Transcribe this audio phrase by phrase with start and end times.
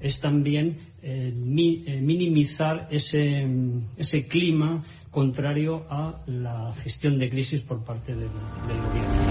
[0.00, 3.46] Es también eh, eh, minimizar ese,
[3.96, 9.30] ese clima contrario a la gestión de crisis por parte del, gobierno.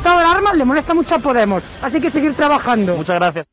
[0.00, 2.96] estado de alarma le molesta mucho a Podemos, así que seguir trabajando.
[2.96, 3.46] Muchas gracias.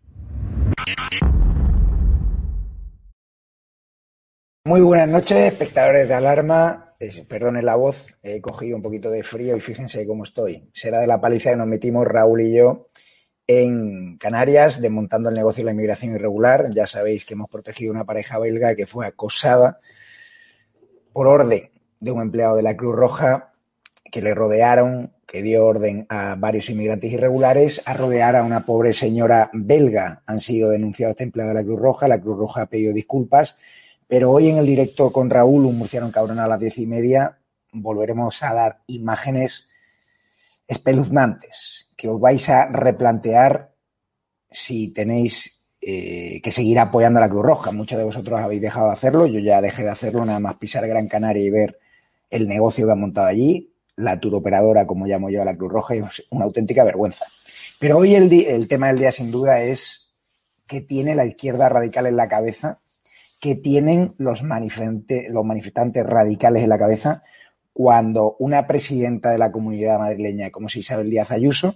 [4.64, 6.96] Muy buenas noches, espectadores de Alarma.
[7.00, 10.70] Eh, perdonen la voz, he cogido un poquito de frío y fíjense cómo estoy.
[10.74, 12.88] Será de la paliza que nos metimos Raúl y yo
[13.46, 16.70] en Canarias, desmontando el negocio de la inmigración irregular.
[16.74, 19.80] Ya sabéis que hemos protegido a una pareja belga que fue acosada
[21.14, 23.54] por orden de un empleado de la Cruz Roja
[24.12, 28.94] que le rodearon, que dio orden a varios inmigrantes irregulares a rodear a una pobre
[28.94, 30.24] señora belga.
[30.26, 33.58] Han sido denunciados empleado de la Cruz Roja, la Cruz Roja ha pedido disculpas,
[34.08, 37.40] pero hoy en el directo con Raúl, un murciano cabrón a las diez y media,
[37.74, 39.68] volveremos a dar imágenes
[40.68, 43.74] espeluznantes que os vais a replantear
[44.52, 47.72] si tenéis eh, que seguir apoyando a la Cruz Roja.
[47.72, 50.88] Muchos de vosotros habéis dejado de hacerlo, yo ya dejé de hacerlo, nada más pisar
[50.88, 51.80] Gran Canaria y ver
[52.30, 53.74] el negocio que han montado allí.
[53.98, 57.26] La turoperadora, como llamo yo a la Cruz Roja, es una auténtica vergüenza.
[57.80, 60.14] Pero hoy el, el tema del día, sin duda, es
[60.66, 62.80] qué tiene la izquierda radical en la cabeza,
[63.40, 67.24] qué tienen los, los manifestantes radicales en la cabeza
[67.78, 71.76] cuando una presidenta de la comunidad madrileña, como es Isabel Díaz Ayuso,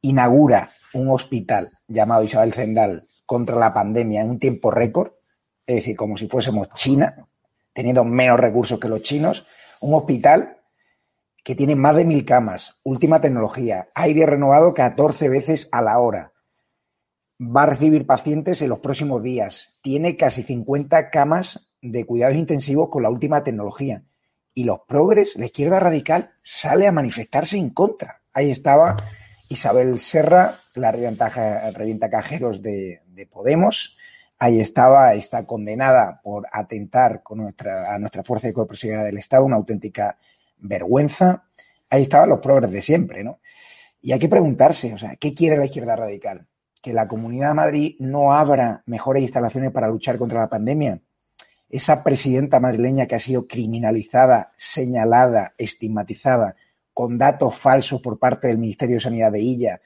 [0.00, 5.12] inaugura un hospital llamado Isabel Zendal contra la pandemia en un tiempo récord,
[5.64, 7.28] es decir, como si fuésemos China,
[7.72, 9.46] teniendo menos recursos que los chinos,
[9.80, 10.57] un hospital
[11.48, 16.34] que tiene más de mil camas, última tecnología, aire renovado 14 veces a la hora,
[17.40, 22.90] va a recibir pacientes en los próximos días, tiene casi 50 camas de cuidados intensivos
[22.90, 24.04] con la última tecnología
[24.52, 28.20] y los progres, la izquierda radical, sale a manifestarse en contra.
[28.34, 28.96] Ahí estaba
[29.48, 33.96] Isabel Serra, la revienta cajeros de, Podemos.
[34.38, 39.46] Ahí estaba, está condenada por atentar con nuestra, a nuestra fuerza de coerción del Estado,
[39.46, 40.18] una auténtica
[40.60, 41.44] vergüenza.
[41.90, 43.40] Ahí estaban los progres de siempre, ¿no?
[44.00, 46.46] Y hay que preguntarse, o sea, ¿qué quiere la izquierda radical?
[46.80, 51.00] ¿Que la Comunidad de Madrid no abra mejores instalaciones para luchar contra la pandemia?
[51.68, 56.56] esa presidenta madrileña que ha sido criminalizada, señalada, estigmatizada,
[56.94, 59.80] con datos falsos por parte del Ministerio de Sanidad de Illa,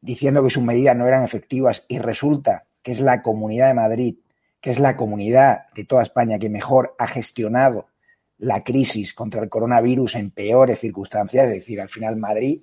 [0.00, 4.16] diciendo que sus medidas no eran efectivas y resulta que es la Comunidad de Madrid,
[4.60, 7.88] que es la comunidad de toda España que mejor ha gestionado
[8.42, 12.62] la crisis contra el coronavirus en peores circunstancias, es decir, al final Madrid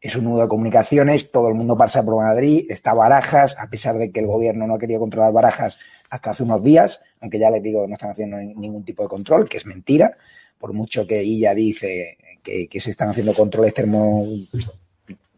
[0.00, 3.96] es un nudo de comunicaciones, todo el mundo pasa por Madrid, está Barajas, a pesar
[3.96, 5.78] de que el gobierno no ha querido controlar Barajas,
[6.10, 9.48] hasta hace unos días, aunque ya les digo, no están haciendo ningún tipo de control,
[9.48, 10.16] que es mentira,
[10.58, 14.26] por mucho que ella dice que, se están haciendo controles termo,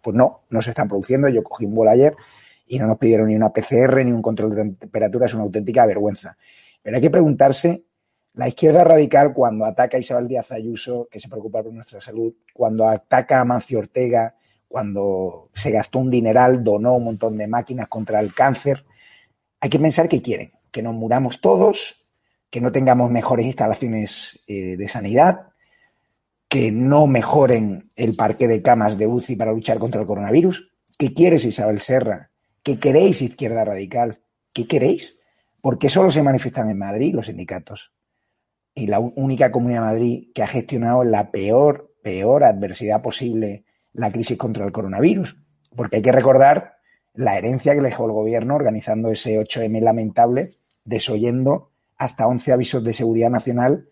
[0.01, 1.29] pues no, no se están produciendo.
[1.29, 2.17] Yo cogí un vuelo ayer
[2.67, 5.85] y no nos pidieron ni una PCR ni un control de temperatura, es una auténtica
[5.85, 6.37] vergüenza.
[6.83, 7.85] Pero hay que preguntarse,
[8.35, 12.35] la izquierda radical cuando ataca a Isabel Díaz Ayuso, que se preocupa por nuestra salud,
[12.53, 14.35] cuando ataca a Mancio Ortega,
[14.69, 18.85] cuando se gastó un dineral, donó un montón de máquinas contra el cáncer,
[19.61, 22.03] hay que pensar qué quieren que nos muramos todos,
[22.51, 25.51] que no tengamos mejores instalaciones eh, de sanidad,
[26.49, 30.71] que no mejoren el parque de camas de UCI para luchar contra el coronavirus.
[30.99, 32.31] ¿Qué quieres, Isabel Serra?
[32.63, 34.21] ¿Qué queréis, izquierda radical?
[34.53, 35.17] ¿Qué queréis?
[35.61, 37.93] Porque solo se manifiestan en Madrid los sindicatos.
[38.75, 44.11] Y la única comunidad de Madrid que ha gestionado la peor, peor adversidad posible la
[44.11, 45.37] crisis contra el coronavirus.
[45.77, 46.77] Porque hay que recordar
[47.15, 52.85] la herencia que le dejó el gobierno organizando ese 8M lamentable desoyendo hasta 11 avisos
[52.85, 53.89] de seguridad nacional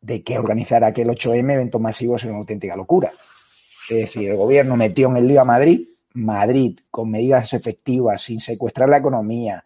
[0.00, 3.12] de que organizar aquel 8M, eventos masivos, es una auténtica locura.
[3.88, 8.40] Es decir, el gobierno metió en el lío a Madrid, Madrid con medidas efectivas, sin
[8.40, 9.64] secuestrar la economía,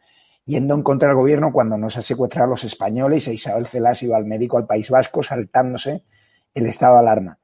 [0.49, 4.03] yendo en contra del gobierno cuando nos ha secuestrado a los españoles y Isabel Celas
[4.03, 6.05] iba al médico al País Vasco saltándose
[6.55, 7.39] el estado de alarma.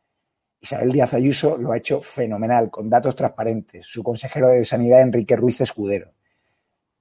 [0.59, 3.85] Isabel Díaz Ayuso lo ha hecho fenomenal, con datos transparentes.
[3.87, 6.15] Su consejero de Sanidad, Enrique Ruiz Escudero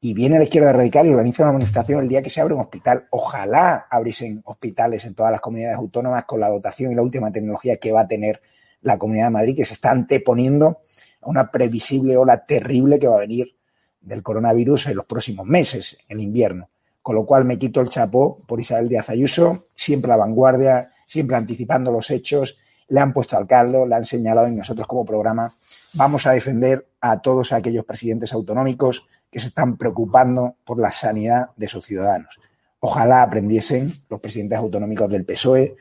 [0.01, 2.59] y viene la izquierda radical y organiza una manifestación el día que se abre un
[2.59, 3.07] hospital.
[3.09, 7.77] Ojalá abriesen hospitales en todas las comunidades autónomas con la dotación y la última tecnología
[7.77, 8.41] que va a tener
[8.81, 10.81] la Comunidad de Madrid, que se está anteponiendo
[11.21, 13.55] a una previsible ola terrible que va a venir
[14.03, 16.69] del coronavirus en los próximos meses, en invierno.
[17.01, 20.91] Con lo cual me quito el chapó por Isabel Díaz Ayuso, siempre a la vanguardia,
[21.05, 22.57] siempre anticipando los hechos,
[22.87, 25.55] le han puesto al caldo, le han señalado y nosotros como programa
[25.93, 31.49] vamos a defender a todos aquellos presidentes autonómicos que se están preocupando por la sanidad
[31.55, 32.39] de sus ciudadanos.
[32.79, 35.75] Ojalá aprendiesen los presidentes autonómicos del PSOE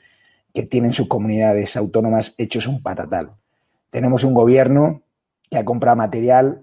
[0.54, 3.32] que tienen sus comunidades autónomas hechos un patatal.
[3.90, 5.02] Tenemos un gobierno
[5.50, 6.62] que ha comprado material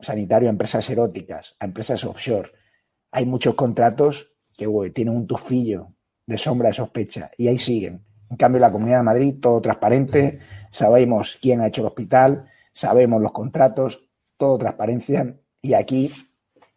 [0.00, 2.52] sanitario a empresas eróticas, a empresas offshore.
[3.10, 5.94] Hay muchos contratos que tienen un tufillo
[6.26, 8.04] de sombra de sospecha y ahí siguen.
[8.30, 13.20] En cambio, la Comunidad de Madrid, todo transparente, sabemos quién ha hecho el hospital, sabemos
[13.20, 16.12] los contratos, todo transparencia y aquí,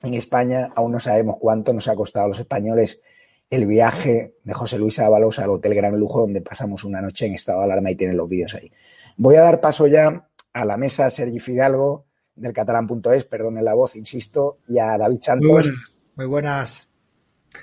[0.02, 3.02] en España, aún no sabemos cuánto nos ha costado a los españoles
[3.50, 7.36] el viaje de José Luis Ábalos al Hotel Gran Lujo, donde pasamos una noche en
[7.36, 8.72] estado de alarma y tienen los vídeos ahí.
[9.16, 12.07] Voy a dar paso ya a la mesa Sergi Fidalgo
[12.38, 15.72] del catalán.es, perdone la voz, insisto, y a David Santos.
[16.16, 16.88] Muy buenas.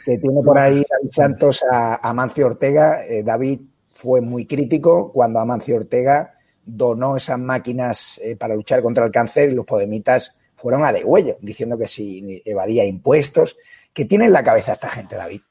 [0.05, 3.07] Que tiene por ahí David Santos a Amancio Ortega.
[3.07, 3.61] Eh, David
[3.93, 9.51] fue muy crítico cuando Amancio Ortega donó esas máquinas eh, para luchar contra el cáncer
[9.51, 13.57] y los podemitas fueron a degüello, diciendo que si evadía impuestos.
[13.93, 15.43] ¿Qué tiene en la cabeza esta gente, David?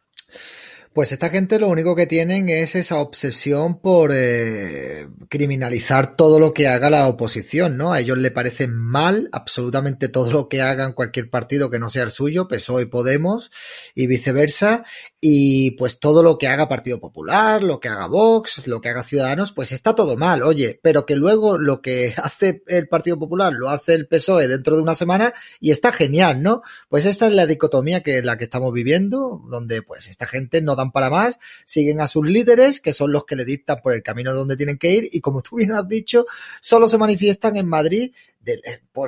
[0.94, 6.54] Pues esta gente lo único que tienen es esa obsesión por eh, criminalizar todo lo
[6.54, 7.94] que haga la oposición, ¿no?
[7.94, 12.04] A ellos le parece mal absolutamente todo lo que hagan cualquier partido que no sea
[12.04, 13.50] el suyo, PSOE y Podemos,
[13.96, 14.86] y viceversa,
[15.20, 19.02] y pues todo lo que haga Partido Popular, lo que haga Vox, lo que haga
[19.02, 23.52] Ciudadanos, pues está todo mal, oye, pero que luego lo que hace el Partido Popular
[23.52, 26.62] lo hace el PSOE dentro de una semana y está genial, ¿no?
[26.88, 30.76] Pues esta es la dicotomía que la que estamos viviendo, donde pues esta gente no
[30.76, 34.04] da para más, siguen a sus líderes, que son los que le dictan por el
[34.04, 36.26] camino donde tienen que ir, y como tú bien has dicho,
[36.62, 38.60] solo se manifiestan en Madrid de,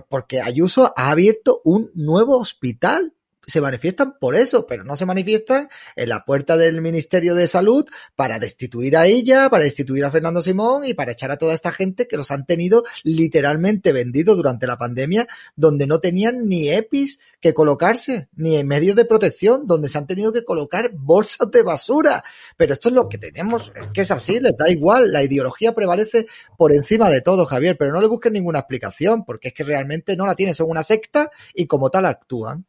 [0.07, 3.14] porque Ayuso ha abierto un nuevo hospital
[3.47, 7.85] se manifiestan por eso, pero no se manifiestan en la puerta del Ministerio de Salud
[8.15, 11.71] para destituir a ella, para destituir a Fernando Simón y para echar a toda esta
[11.71, 17.19] gente que los han tenido literalmente vendido durante la pandemia, donde no tenían ni EPIs
[17.39, 21.63] que colocarse, ni en medios de protección, donde se han tenido que colocar bolsas de
[21.63, 22.23] basura.
[22.57, 25.75] Pero esto es lo que tenemos, es que es así, les da igual, la ideología
[25.75, 26.25] prevalece
[26.57, 30.15] por encima de todo, Javier, pero no le busquen ninguna explicación, porque es que realmente
[30.15, 32.65] no la tienen, son una secta y como tal actúan.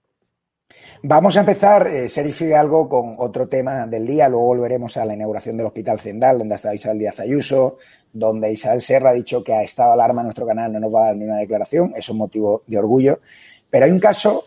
[1.02, 4.28] Vamos a empezar, eh, Serif Fidalgo, con otro tema del día.
[4.28, 7.76] Luego volveremos a la inauguración del Hospital Zendal, donde ha estado Isabel Díaz Ayuso,
[8.12, 11.02] donde Isabel Serra ha dicho que ha estado alarma en nuestro canal no nos va
[11.02, 11.92] a dar ni una declaración.
[11.96, 13.20] Es un motivo de orgullo.
[13.68, 14.44] Pero hay un caso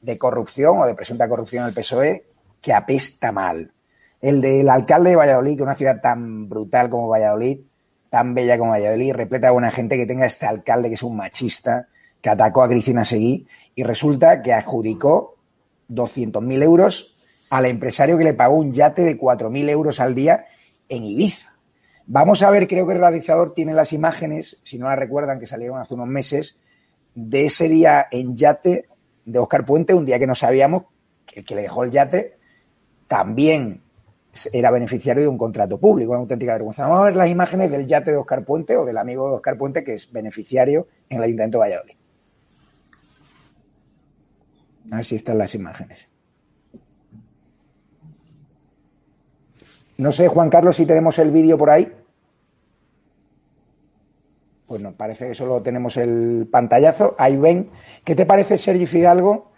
[0.00, 2.24] de corrupción o de presunta corrupción en el PSOE
[2.60, 3.72] que apesta mal.
[4.20, 7.60] El del alcalde de Valladolid, que una ciudad tan brutal como Valladolid,
[8.10, 11.16] tan bella como Valladolid, repleta de buena gente que tenga este alcalde que es un
[11.16, 11.86] machista,
[12.20, 15.37] que atacó a Cristina Seguí y resulta que adjudicó
[15.88, 17.16] 200.000 euros
[17.50, 20.46] al empresario que le pagó un yate de 4.000 euros al día
[20.88, 21.54] en Ibiza.
[22.06, 25.46] Vamos a ver, creo que el realizador tiene las imágenes, si no las recuerdan, que
[25.46, 26.58] salieron hace unos meses,
[27.14, 28.88] de ese día en yate
[29.24, 30.84] de Oscar Puente, un día que no sabíamos
[31.26, 32.38] que el que le dejó el yate
[33.06, 33.82] también
[34.52, 36.86] era beneficiario de un contrato público, una auténtica vergüenza.
[36.86, 39.58] Vamos a ver las imágenes del yate de Oscar Puente o del amigo de Oscar
[39.58, 41.94] Puente que es beneficiario en el Ayuntamiento de Valladolid.
[44.90, 46.08] A ver si están las imágenes.
[49.98, 51.92] No sé, Juan Carlos, si tenemos el vídeo por ahí.
[54.66, 57.16] Pues no, parece que solo tenemos el pantallazo.
[57.18, 57.70] Ahí ven.
[58.04, 59.50] ¿Qué te parece, Sergi Fidalgo,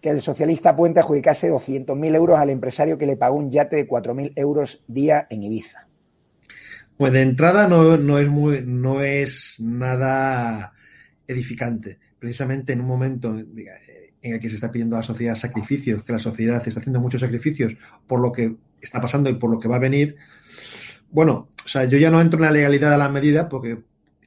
[0.00, 3.88] que el socialista Puente adjudicase 200.000 euros al empresario que le pagó un yate de
[3.88, 5.88] 4.000 euros día en Ibiza?
[6.96, 10.72] Pues de entrada no, no, es no es nada
[11.26, 11.98] edificante.
[12.18, 13.34] Precisamente en un momento,
[14.22, 17.00] en el que se está pidiendo a la sociedad sacrificios, que la sociedad está haciendo
[17.00, 17.76] muchos sacrificios
[18.06, 20.16] por lo que está pasando y por lo que va a venir.
[21.10, 23.78] Bueno, o sea, yo ya no entro en la legalidad de la medida porque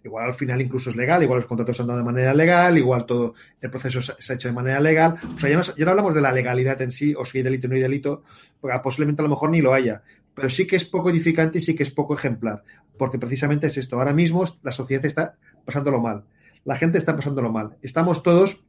[0.04, 2.78] igual al final incluso es legal, igual los contratos se han dado de manera legal,
[2.78, 5.16] igual todo el proceso se ha hecho de manera legal.
[5.36, 7.44] O sea, ya no, ya no hablamos de la legalidad en sí, o si hay
[7.44, 8.24] delito o no hay delito,
[8.62, 10.04] porque posiblemente a lo mejor ni lo haya.
[10.36, 12.64] Pero sí que es poco edificante y sí que es poco ejemplar,
[12.98, 13.98] porque precisamente es esto.
[13.98, 16.26] Ahora mismo la sociedad está pasándolo mal.
[16.66, 17.78] La gente está pasándolo mal.
[17.82, 18.65] Estamos todos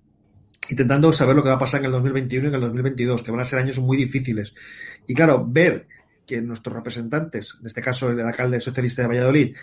[0.71, 3.31] intentando saber lo que va a pasar en el 2021 y en el 2022, que
[3.31, 4.55] van a ser años muy difíciles.
[5.07, 5.87] Y claro, ver
[6.27, 9.57] que nuestros representantes, en este caso el alcalde socialista de Valladolid,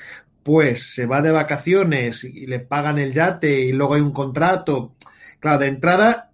[0.44, 4.96] pues se va de vacaciones y le pagan el yate y luego hay un contrato.
[5.40, 6.32] Claro, de entrada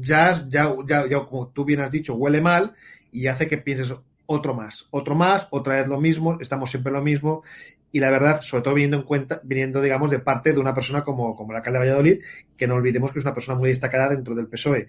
[0.00, 2.74] ya, ya, ya, ya como tú bien has dicho, huele mal
[3.10, 3.92] y hace que pienses
[4.26, 7.42] otro más, otro más, otra vez lo mismo, estamos siempre lo mismo
[7.90, 11.02] y la verdad, sobre todo viniendo en cuenta, viniendo, digamos, de parte de una persona
[11.02, 12.20] como, como el alcalde de Valladolid,
[12.56, 14.88] que no olvidemos que es una persona muy destacada dentro del PSOE.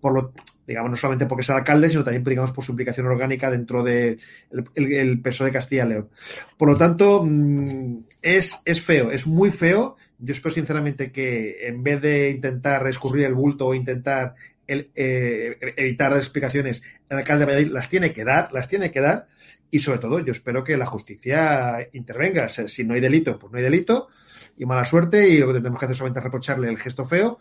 [0.00, 0.32] Por lo,
[0.66, 3.84] digamos, no solamente porque es el alcalde, sino también, digamos, por su implicación orgánica dentro
[3.84, 4.18] del
[4.50, 6.08] de el, PSOE de Castilla y León.
[6.56, 9.96] Por lo tanto, mm, es, es feo, es muy feo.
[10.18, 14.34] Yo espero sinceramente que en vez de intentar escurrir el bulto o intentar
[14.66, 19.00] el, eh, evitar explicaciones, el alcalde de Valladolid las tiene que dar, las tiene que
[19.00, 19.28] dar
[19.70, 22.48] y sobre todo, yo espero que la justicia intervenga.
[22.48, 24.08] Si no hay delito, pues no hay delito
[24.56, 27.38] y mala suerte y lo que tenemos que hacer es solamente reprocharle el gesto feo,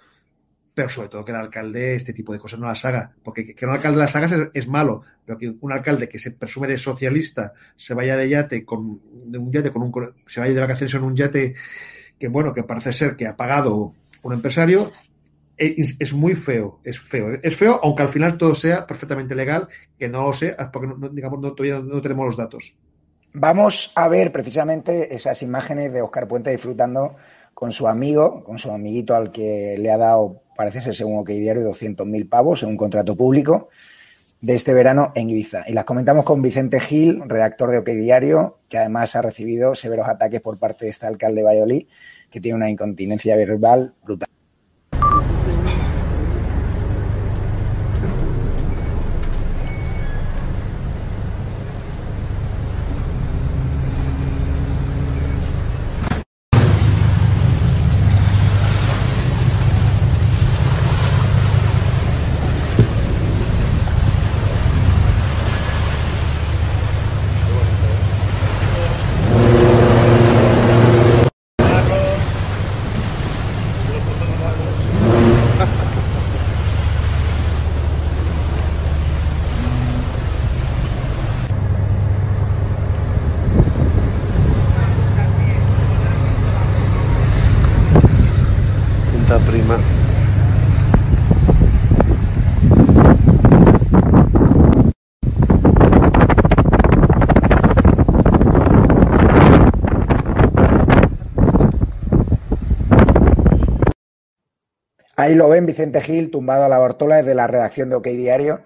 [0.74, 3.12] pero sobre todo que el alcalde este tipo de cosas no las haga.
[3.24, 6.67] Porque que un alcalde las haga es, malo, pero que un alcalde que se presume
[6.67, 10.62] de socialista se vaya de yate con de un yate con un se vaya de
[10.62, 11.55] vacaciones en un yate
[12.17, 14.91] que bueno, que parece ser que ha pagado un empresario,
[15.60, 17.38] es, muy feo, es feo.
[17.44, 21.10] Es feo, aunque al final todo sea perfectamente legal, que no lo sé, porque no,
[21.10, 22.75] digamos, todavía no tenemos los datos.
[23.34, 27.16] Vamos a ver precisamente esas imágenes de Oscar Puente disfrutando
[27.54, 31.30] con su amigo, con su amiguito al que le ha dado, parece ser según OK
[31.30, 33.70] Diario, 200.000 pavos en un contrato público
[34.42, 35.66] de este verano en Ibiza.
[35.68, 40.08] Y las comentamos con Vicente Gil, redactor de OK Diario, que además ha recibido severos
[40.08, 41.88] ataques por parte de este alcalde de Valladolid,
[42.30, 44.28] que tiene una incontinencia verbal brutal.
[105.29, 108.62] Ahí lo ven Vicente Gil tumbado a la Bartola desde la redacción de OK Diario,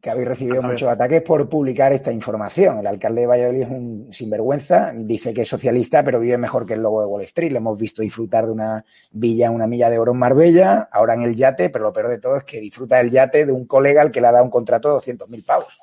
[0.00, 2.78] que habéis recibido muchos ataques por publicar esta información.
[2.78, 6.74] El alcalde de Valladolid es un sinvergüenza, dice que es socialista, pero vive mejor que
[6.74, 7.50] el lobo de Wall Street.
[7.50, 11.22] Le hemos visto disfrutar de una villa, una milla de oro en Marbella, ahora en
[11.22, 14.02] el yate, pero lo peor de todo es que disfruta del yate de un colega
[14.02, 15.80] al que le ha dado un contrato de 200.000 pavos.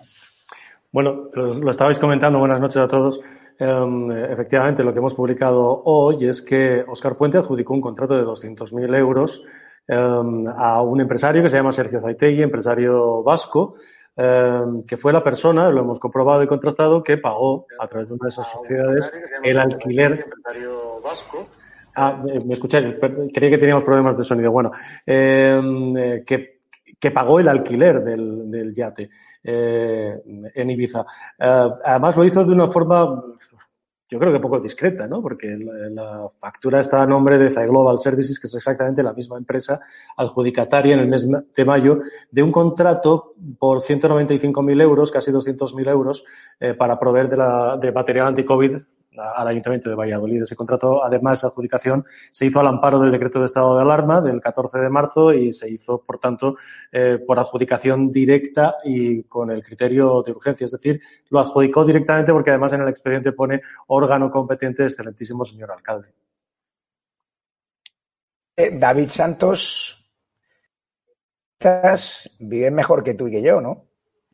[0.92, 3.20] Bueno, lo, estabais comentando, buenas noches a todos.
[3.60, 8.24] Em, efectivamente, lo que hemos publicado hoy es que Oscar Puente adjudicó un contrato de
[8.24, 9.44] 200.000 euros
[9.88, 13.76] em, a un empresario que se llama Sergio Zaitegui, empresario vasco,
[14.16, 18.16] em, que fue la persona, lo hemos comprobado y contrastado, que pagó a través de
[18.16, 19.12] una de esas sociedades
[19.44, 20.26] el alquiler.
[21.98, 22.96] Ah, me escucháis,
[23.34, 24.52] creía que teníamos problemas de sonido.
[24.52, 24.72] Bueno,
[25.06, 26.60] eh, que,
[27.00, 29.10] que, pagó el alquiler del, del yate
[29.48, 30.20] eh,
[30.56, 31.06] en Ibiza.
[31.40, 33.24] Eh, además lo hizo de una forma,
[34.08, 35.22] yo creo que poco discreta, ¿no?
[35.22, 39.38] Porque la, factura está a nombre de Zai Global Services, que es exactamente la misma
[39.38, 39.80] empresa
[40.16, 46.24] adjudicataria en el mes de mayo de un contrato por 195.000 euros, casi 200.000 euros,
[46.60, 48.78] eh, para proveer de, la, de material anti-COVID
[49.18, 50.42] al Ayuntamiento de Valladolid.
[50.42, 54.22] Ese contrato, además, de adjudicación se hizo al amparo del decreto de estado de alarma
[54.22, 56.56] del 14 de marzo y se hizo, por tanto,
[56.92, 60.66] eh, por adjudicación directa y con el criterio de urgencia.
[60.66, 65.72] Es decir, lo adjudicó directamente porque además en el expediente pone órgano competente, excelentísimo señor
[65.72, 66.10] alcalde.
[68.58, 70.06] Eh, David Santos,
[72.40, 73.86] viven mejor que tú y que yo, ¿no?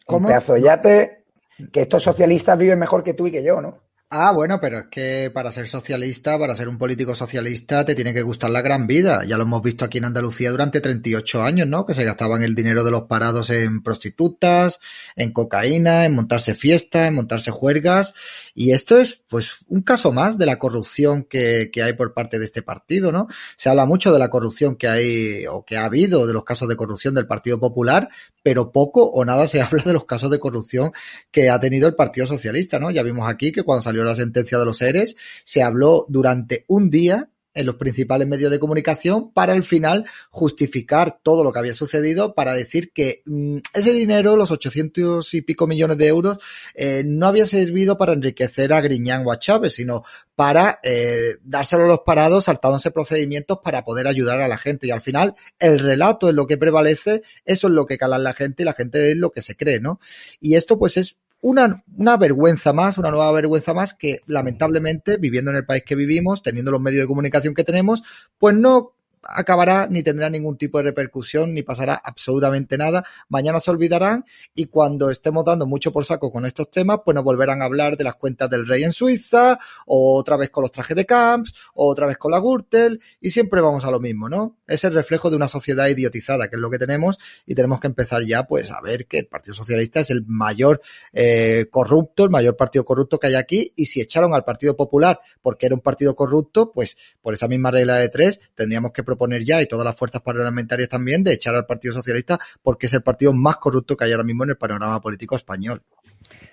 [0.05, 0.27] ¿Cómo?
[0.27, 1.25] Un yate,
[1.71, 3.90] que estos socialistas viven mejor que tú y que yo, ¿no?
[4.13, 8.13] Ah, bueno, pero es que para ser socialista, para ser un político socialista, te tiene
[8.13, 9.23] que gustar la gran vida.
[9.23, 11.85] Ya lo hemos visto aquí en Andalucía durante 38 años, ¿no?
[11.85, 14.81] Que se gastaban el dinero de los parados en prostitutas,
[15.15, 18.13] en cocaína, en montarse fiestas, en montarse juergas.
[18.53, 22.37] Y esto es, pues, un caso más de la corrupción que, que hay por parte
[22.37, 23.29] de este partido, ¿no?
[23.55, 26.67] Se habla mucho de la corrupción que hay, o que ha habido, de los casos
[26.67, 28.09] de corrupción del Partido Popular,
[28.43, 30.91] pero poco o nada se habla de los casos de corrupción
[31.31, 32.91] que ha tenido el Partido Socialista, ¿no?
[32.91, 36.89] Ya vimos aquí que cuando salió la sentencia de los seres, se habló durante un
[36.89, 41.73] día en los principales medios de comunicación para al final justificar todo lo que había
[41.73, 46.37] sucedido para decir que mm, ese dinero, los 800 y pico millones de euros,
[46.75, 50.03] eh, no había servido para enriquecer a Griñán o a Chávez, sino
[50.35, 54.87] para eh, dárselo a los parados saltándose procedimientos para poder ayudar a la gente.
[54.87, 58.33] Y al final el relato es lo que prevalece, eso es lo que cala la
[58.33, 59.99] gente y la gente es lo que se cree, ¿no?
[60.39, 65.51] Y esto pues es una, una vergüenza más, una nueva vergüenza más que lamentablemente, viviendo
[65.51, 68.03] en el país que vivimos, teniendo los medios de comunicación que tenemos,
[68.37, 68.90] pues no
[69.23, 73.03] acabará ni tendrá ningún tipo de repercusión ni pasará absolutamente nada.
[73.29, 77.23] Mañana se olvidarán y cuando estemos dando mucho por saco con estos temas, pues nos
[77.23, 80.71] volverán a hablar de las cuentas del rey en Suiza, o otra vez con los
[80.71, 84.29] trajes de Camps, o otra vez con la Gürtel, y siempre vamos a lo mismo,
[84.29, 84.57] ¿no?
[84.67, 87.87] Es el reflejo de una sociedad idiotizada, que es lo que tenemos, y tenemos que
[87.87, 90.81] empezar ya, pues, a ver que el Partido Socialista es el mayor
[91.13, 95.19] eh, corrupto, el mayor partido corrupto que hay aquí, y si echaron al Partido Popular
[95.41, 99.43] porque era un partido corrupto, pues, por esa misma regla de tres, tendríamos que proponer
[99.43, 103.03] ya, y todas las fuerzas parlamentarias también, de echar al Partido Socialista porque es el
[103.03, 105.81] partido más corrupto que hay ahora mismo en el panorama político español.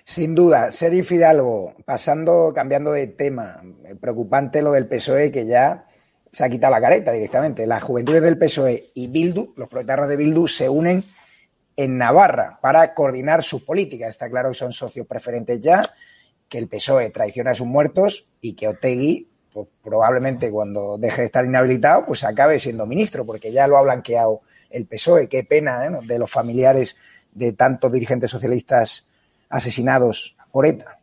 [0.03, 3.61] Sin duda, Serif Fidalgo, pasando, cambiando de tema,
[4.01, 5.85] preocupante lo del PSOE que ya
[6.31, 7.65] se ha quitado la careta directamente.
[7.65, 11.03] Las juventudes del PSOE y Bildu, los proletarios de Bildu, se unen
[11.77, 14.09] en Navarra para coordinar sus políticas.
[14.09, 15.81] Está claro que son socios preferentes ya,
[16.49, 21.25] que el PSOE traiciona a sus muertos y que Otegui pues, probablemente cuando deje de
[21.27, 25.27] estar inhabilitado, pues acabe siendo ministro, porque ya lo ha blanqueado el PSOE.
[25.27, 25.89] Qué pena ¿eh?
[26.03, 26.95] de los familiares
[27.33, 29.07] de tantos dirigentes socialistas
[29.49, 30.99] asesinados por ETA.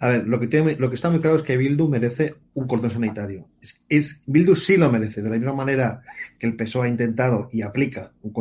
[0.00, 2.90] A ver, lo que, lo que está muy claro es que Bildu merece un cordón
[2.90, 3.48] sanitario.
[3.88, 6.02] Es, Bildu sí lo merece, de la misma manera
[6.38, 8.32] que el PSOE ha intentado y aplica un,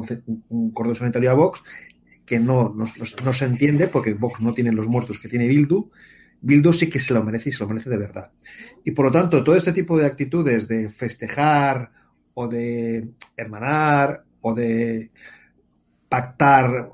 [0.50, 1.64] un cordón sanitario a Vox,
[2.28, 5.90] que no, no, se entiende porque Vox no tiene los muertos que tiene Bildu,
[6.42, 8.32] Bildu sí que se lo merece y se lo merece de verdad.
[8.84, 11.92] Y por lo tanto, todo este tipo de actitudes de festejar
[12.34, 15.12] o de hermanar o de
[16.08, 16.90] pactar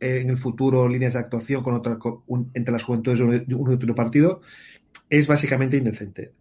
[0.00, 1.98] eh, en el futuro líneas de actuación con otra,
[2.54, 4.40] entre las juventudes de uno y otro partido
[5.08, 6.32] es básicamente indecente.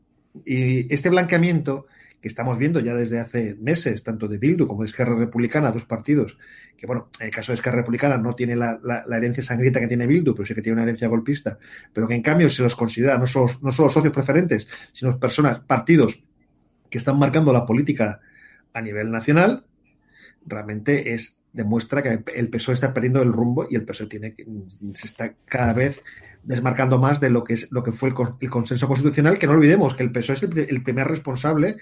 [0.46, 1.88] Y este blanqueamiento
[2.22, 5.86] que estamos viendo ya desde hace meses, tanto de Bildu como de Esquerra Republicana, dos
[5.86, 6.38] partidos,
[6.78, 8.80] que bueno, en el caso de Esquerra Republicana no tiene la,
[9.12, 11.58] herencia sangrienta que tiene Bildu, pero sí que tiene una herencia golpista,
[11.92, 16.22] pero que en cambio se los considera no solo, no socios preferentes, sino personas, partidos
[16.90, 18.22] que están marcando la política
[18.74, 19.66] a nivel nacional,
[20.46, 24.36] realmente es demuestra que el PSOE está perdiendo el rumbo y el PSOE tiene
[24.94, 26.02] se está cada vez
[26.44, 29.96] desmarcando más de lo que es lo que fue el, consenso constitucional, que no olvidemos
[29.96, 31.78] que el PSOE es el, primer responsable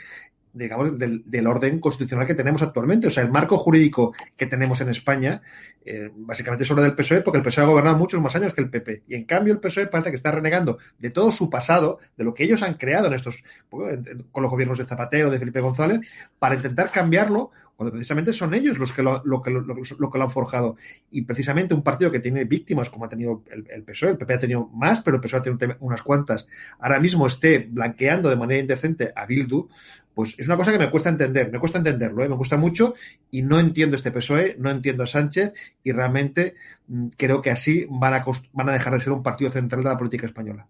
[0.55, 3.07] digamos, del, orden constitucional que tenemos actualmente.
[3.07, 5.41] O sea, el marco jurídico que tenemos en España,
[5.85, 8.61] eh, básicamente es obra del PSOE, porque el PSOE ha gobernado muchos más años que
[8.61, 9.03] el PP.
[9.07, 12.33] Y en cambio el PSOE parece que está renegando de todo su pasado, de lo
[12.33, 15.99] que ellos han creado en estos, con los gobiernos de Zapatero, de Felipe González,
[16.39, 19.65] para intentar cambiarlo cuando precisamente son ellos los que lo, que, lo,
[20.11, 20.77] que lo han forjado.
[21.11, 24.33] Y precisamente un partido que tiene víctimas, como ha tenido el, el, PSOE, el PP
[24.33, 26.47] ha tenido más, pero el PSOE ha tenido unas cuantas,
[26.79, 29.67] ahora mismo esté blanqueando de manera indecente a Bildu,
[30.15, 32.29] pues es una cosa que me cuesta entender, me cuesta entenderlo, ¿eh?
[32.29, 32.95] me gusta mucho
[33.29, 36.55] y no entiendo este PSOE, no entiendo a Sánchez y realmente
[36.87, 39.89] mm, creo que así van a, van a dejar de ser un partido central de
[39.89, 40.65] la política española.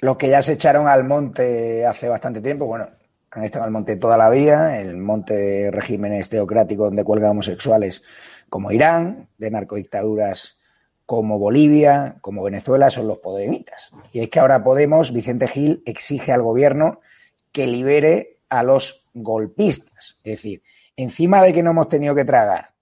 [0.00, 2.88] Los que ya se echaron al monte hace bastante tiempo, bueno,
[3.30, 8.02] han estado al monte toda la vida, el monte de regímenes teocráticos donde cuelgan homosexuales
[8.48, 10.58] como Irán, de narcodictaduras
[11.04, 13.92] como Bolivia, como Venezuela, son los podemitas.
[14.12, 17.00] Y es que ahora Podemos, Vicente Gil, exige al gobierno
[17.52, 20.18] que libere a los golpistas.
[20.24, 20.62] Es decir,
[20.96, 22.74] encima de que no hemos tenido que tragar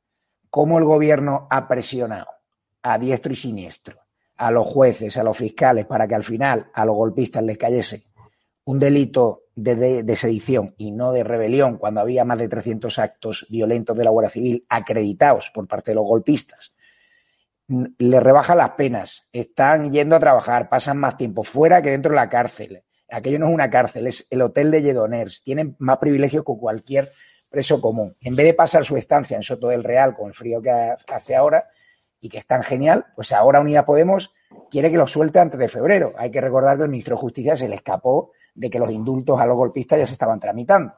[0.51, 2.29] cómo el gobierno ha presionado
[2.83, 4.01] a diestro y siniestro
[4.37, 8.05] a los jueces, a los fiscales, para que al final a los golpistas les cayese
[8.65, 13.97] un delito de, sedición y no de rebelión, cuando había más de 300 actos violentos
[13.97, 16.73] de la Guardia Civil acreditados por parte de los golpistas,
[17.67, 22.17] le rebaja las penas, están yendo a trabajar, pasan más tiempo fuera que dentro de
[22.17, 22.83] la cárcel.
[23.15, 25.43] Aquello no es una cárcel, es el hotel de Lledoners.
[25.45, 27.13] Tienen más privilegios que cualquier
[27.49, 28.17] preso común.
[28.21, 31.37] En vez de pasar su estancia en Soto del Real con el frío que hace
[31.37, 31.69] ahora
[32.21, 34.35] y que es tan genial, pues ahora Unidad Podemos
[34.69, 36.13] quiere que lo suelte antes de febrero.
[36.17, 39.41] Hay que recordar que el ministro de Justicia se le escapó de que los indultos
[39.41, 40.95] a los golpistas ya se estaban tramitando.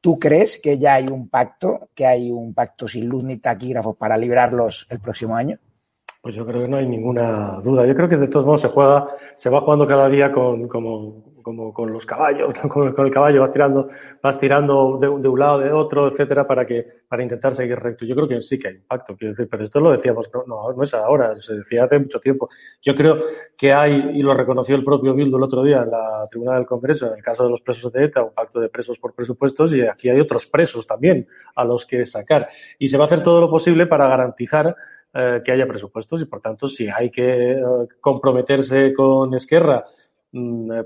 [0.00, 3.96] ¿Tú crees que ya hay un pacto, que hay un pacto sin luz ni taquígrafos
[3.96, 5.58] para librarlos el próximo año?
[6.22, 7.84] Pues yo creo que no hay ninguna duda.
[7.84, 11.27] Yo creo que de todos modos se juega, se va jugando cada día con, como,
[11.48, 13.88] como con los caballos, con, el caballo vas tirando,
[14.22, 18.04] vas tirando de, de, un lado, de otro, etcétera, para que, para intentar seguir recto.
[18.04, 20.82] Yo creo que sí que hay impacto, quiero decir, pero esto lo decíamos, no, no
[20.82, 22.50] es ahora, se decía hace mucho tiempo.
[22.82, 23.18] Yo creo
[23.56, 26.66] que hay, y lo reconoció el propio Bildu el otro día en la tribuna del
[26.66, 29.72] Congreso, en el caso de los presos de ETA, un pacto de presos por presupuestos,
[29.72, 32.48] y aquí hay otros presos también a los que sacar.
[32.78, 34.76] Y se va a hacer todo lo posible para garantizar
[35.14, 37.62] eh, que haya presupuestos y, por tanto, si hay que eh,
[37.98, 39.82] comprometerse con Esquerra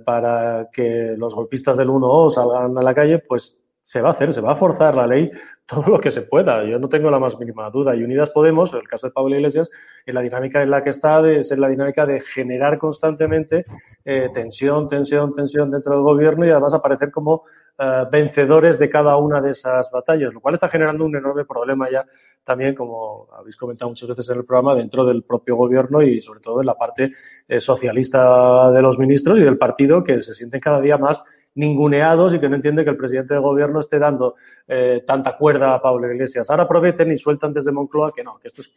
[0.05, 4.33] para que los golpistas del 1O salgan a la calle, pues se va a hacer,
[4.33, 5.31] se va a forzar la ley
[5.67, 6.65] todo lo que se pueda.
[6.65, 7.95] Yo no tengo la más mínima duda.
[7.95, 9.71] Y Unidas Podemos, en el caso de Pablo Iglesias,
[10.07, 13.65] en la dinámica en la que está, de ser la dinámica de generar constantemente
[14.05, 17.43] eh, tensión, tensión, tensión dentro del gobierno y además aparecer como
[17.79, 21.91] eh, vencedores de cada una de esas batallas, lo cual está generando un enorme problema
[21.91, 22.05] ya
[22.45, 26.41] también, como habéis comentado muchas veces en el programa, dentro del propio gobierno y sobre
[26.41, 27.13] todo en la parte
[27.49, 31.23] eh, socialista de los ministros y del partido que se sienten cada día más
[31.55, 34.35] ninguneados y que no entiende que el presidente del gobierno esté dando
[34.67, 36.51] eh, tanta cuerda a Pablo Iglesias.
[36.51, 38.73] Ahora aprovechen y sueltan desde Moncloa que no, que esto es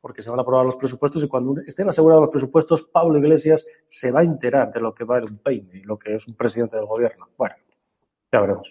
[0.00, 3.66] porque se van a aprobar los presupuestos y cuando estén asegurados los presupuestos, Pablo Iglesias
[3.86, 6.34] se va a enterar de lo que va un peine y lo que es un
[6.34, 7.28] presidente del gobierno.
[7.38, 7.54] Bueno,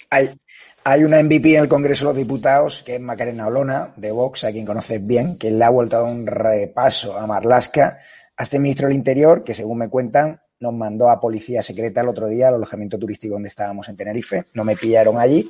[0.10, 0.30] Hay,
[0.84, 4.44] hay una MVP en el Congreso de los Diputados, que es Macarena Olona, de Vox,
[4.44, 8.00] a quien conoces bien, que le ha vuelto a dar un repaso a Marlasca,
[8.36, 12.10] a este ministro del Interior, que según me cuentan, nos mandó a policía secreta el
[12.10, 14.48] otro día al alojamiento turístico donde estábamos en Tenerife.
[14.54, 15.50] No me pillaron allí,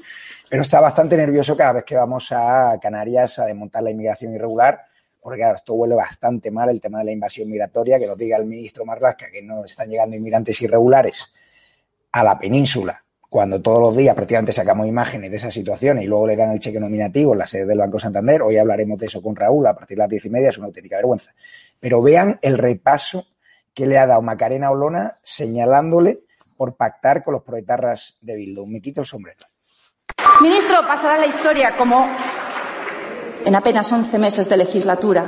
[0.49, 4.81] pero está bastante nervioso cada vez que vamos a Canarias a desmontar la inmigración irregular,
[5.19, 8.37] porque claro, esto huele bastante mal el tema de la invasión migratoria, que nos diga
[8.37, 11.33] el ministro Marlasca que no están llegando inmigrantes irregulares
[12.11, 13.02] a la península
[13.33, 16.59] cuando todos los días prácticamente sacamos imágenes de esas situaciones y luego le dan el
[16.59, 19.73] cheque nominativo en la sede del Banco Santander, hoy hablaremos de eso con Raúl a
[19.73, 21.31] partir de las diez y media, es una auténtica vergüenza.
[21.79, 23.25] Pero vean el repaso
[23.73, 26.19] que le ha dado Macarena Olona señalándole
[26.55, 28.67] por pactar con los proetarras de Bildu.
[28.67, 29.47] Me quito el sombrero.
[30.39, 32.07] Ministro, pasará la historia como
[33.45, 35.27] en apenas 11 meses de legislatura,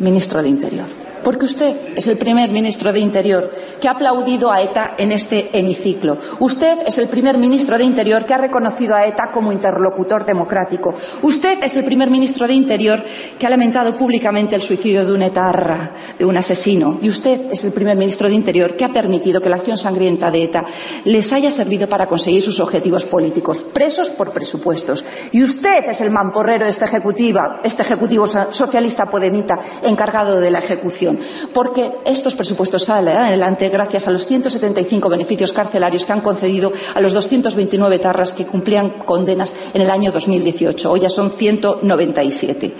[0.00, 4.62] ministro de Interior porque usted es el primer ministro de Interior que ha aplaudido a
[4.62, 6.16] ETA en este hemiciclo.
[6.40, 10.94] Usted es el primer ministro de Interior que ha reconocido a ETA como interlocutor democrático.
[11.20, 13.04] Usted es el primer ministro de Interior
[13.38, 16.98] que ha lamentado públicamente el suicidio de un etarra, de un asesino.
[17.02, 20.30] Y usted es el primer ministro de Interior que ha permitido que la acción sangrienta
[20.30, 20.64] de ETA
[21.04, 25.04] les haya servido para conseguir sus objetivos políticos, presos por presupuestos.
[25.32, 30.60] Y usted es el mamporrero de este ejecutivo, este ejecutivo socialista podemita encargado de la
[30.60, 31.17] ejecución
[31.52, 37.00] porque estos presupuestos salen adelante gracias a los 175 beneficios carcelarios que han concedido a
[37.00, 40.90] los 229 tarras que cumplían condenas en el año 2018.
[40.90, 42.74] Hoy ya son 197.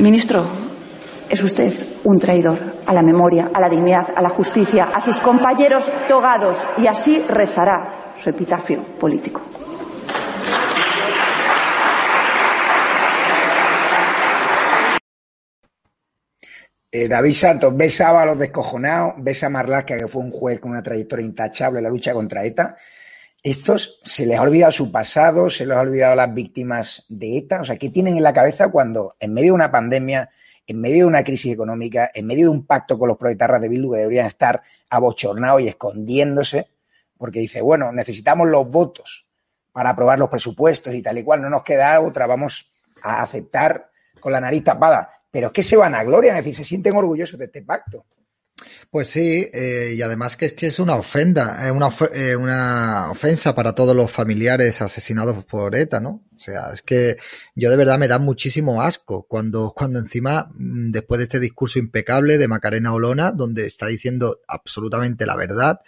[0.00, 0.46] Ministro,
[1.28, 1.72] Es usted
[2.04, 6.66] un traidor a la memoria, a la dignidad, a la justicia, a sus compañeros togados
[6.78, 9.57] y así rezará su epitafio político.
[16.90, 20.70] Eh, David Santos, ves a los descojonados, ves a Marlaska, que fue un juez con
[20.70, 22.78] una trayectoria intachable en la lucha contra ETA.
[23.42, 27.60] Estos se les ha olvidado su pasado, se les ha olvidado las víctimas de ETA.
[27.60, 30.30] O sea, ¿qué tienen en la cabeza cuando en medio de una pandemia,
[30.66, 33.68] en medio de una crisis económica, en medio de un pacto con los proletarras de
[33.68, 36.68] Bildu que deberían estar abochornados y escondiéndose?
[37.18, 39.26] Porque dice, bueno, necesitamos los votos
[39.72, 42.70] para aprobar los presupuestos y tal y cual, no nos queda otra, vamos
[43.02, 46.54] a aceptar con la nariz tapada pero es que se van a gloria, es decir,
[46.54, 48.06] se sienten orgullosos de este pacto.
[48.90, 53.10] Pues sí, eh, y además que es que es una ofenda, es una, eh, una
[53.10, 56.24] ofensa para todos los familiares asesinados por ETA, ¿no?
[56.34, 57.16] O sea, es que
[57.54, 61.78] yo de verdad me da muchísimo asco cuando, cuando encima, mm, después de este discurso
[61.78, 65.80] impecable de Macarena Olona, donde está diciendo absolutamente la verdad,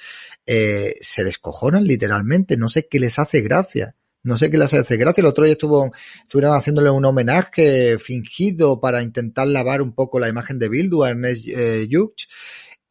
[0.46, 3.96] eh, se descojonan literalmente, no sé qué les hace gracia.
[4.22, 5.22] No sé qué les hace gracia.
[5.22, 5.90] El otro día estuvo,
[6.22, 11.11] estuvieron haciéndole un homenaje fingido para intentar lavar un poco la imagen de Bildu a
[11.11, 11.88] Ernest eh,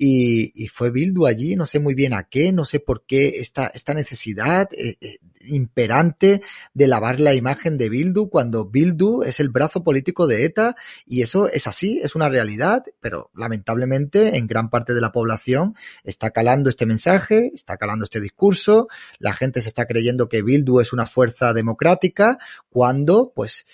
[0.02, 3.68] y, fue Bildu allí, no sé muy bien a qué, no sé por qué esta,
[3.68, 6.42] esta necesidad eh, eh, imperante
[6.74, 10.76] de lavar la imagen de Bildu cuando Bildu es el brazo político de ETA
[11.06, 15.76] y eso es así, es una realidad, pero lamentablemente en gran parte de la población
[16.04, 18.88] está calando este mensaje, está calando este discurso,
[19.20, 22.38] la gente se está creyendo que Bildu es una fuerza democrática
[22.70, 23.66] cuando pues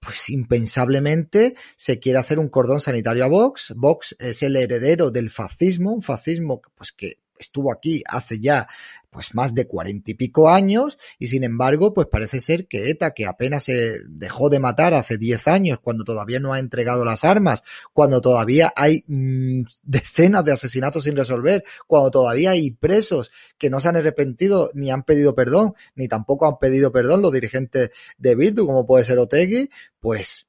[0.00, 3.72] pues impensablemente se quiere hacer un cordón sanitario a Vox.
[3.76, 8.68] Vox es el heredero del fascismo, un fascismo pues que estuvo aquí hace ya
[9.10, 13.12] pues más de cuarenta y pico años y sin embargo pues parece ser que ETA
[13.12, 17.24] que apenas se dejó de matar hace diez años cuando todavía no ha entregado las
[17.24, 23.70] armas, cuando todavía hay mm, decenas de asesinatos sin resolver, cuando todavía hay presos que
[23.70, 27.90] no se han arrepentido ni han pedido perdón, ni tampoco han pedido perdón los dirigentes
[28.18, 30.47] de Virtu como puede ser Otegui, pues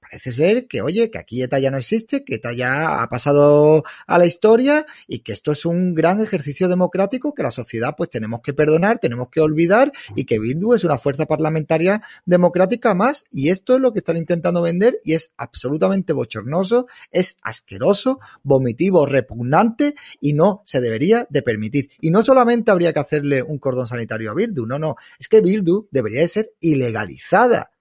[0.00, 3.82] parece ser que, oye, que aquí ETA ya no existe, que ETA ya ha pasado
[4.06, 8.10] a la historia y que esto es un gran ejercicio democrático que la sociedad pues
[8.10, 13.24] tenemos que perdonar, tenemos que olvidar y que Bildu es una fuerza parlamentaria democrática más
[13.32, 19.06] y esto es lo que están intentando vender y es absolutamente bochornoso, es asqueroso, vomitivo,
[19.06, 21.90] repugnante y no se debería de permitir.
[22.00, 25.40] Y no solamente habría que hacerle un cordón sanitario a Bildu, no, no, es que
[25.40, 27.73] Bildu debería de ser ilegalizada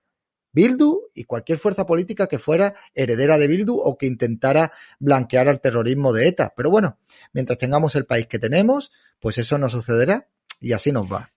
[0.53, 5.59] Bildu y cualquier fuerza política que fuera heredera de Bildu o que intentara blanquear al
[5.59, 6.53] terrorismo de ETA.
[6.55, 6.99] Pero bueno,
[7.33, 10.27] mientras tengamos el país que tenemos, pues eso no sucederá
[10.61, 11.31] y así nos va.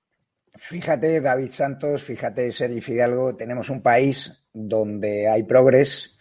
[0.55, 6.17] Fíjate, David Santos, fíjate, Sergi Fidalgo, tenemos un país donde hay progres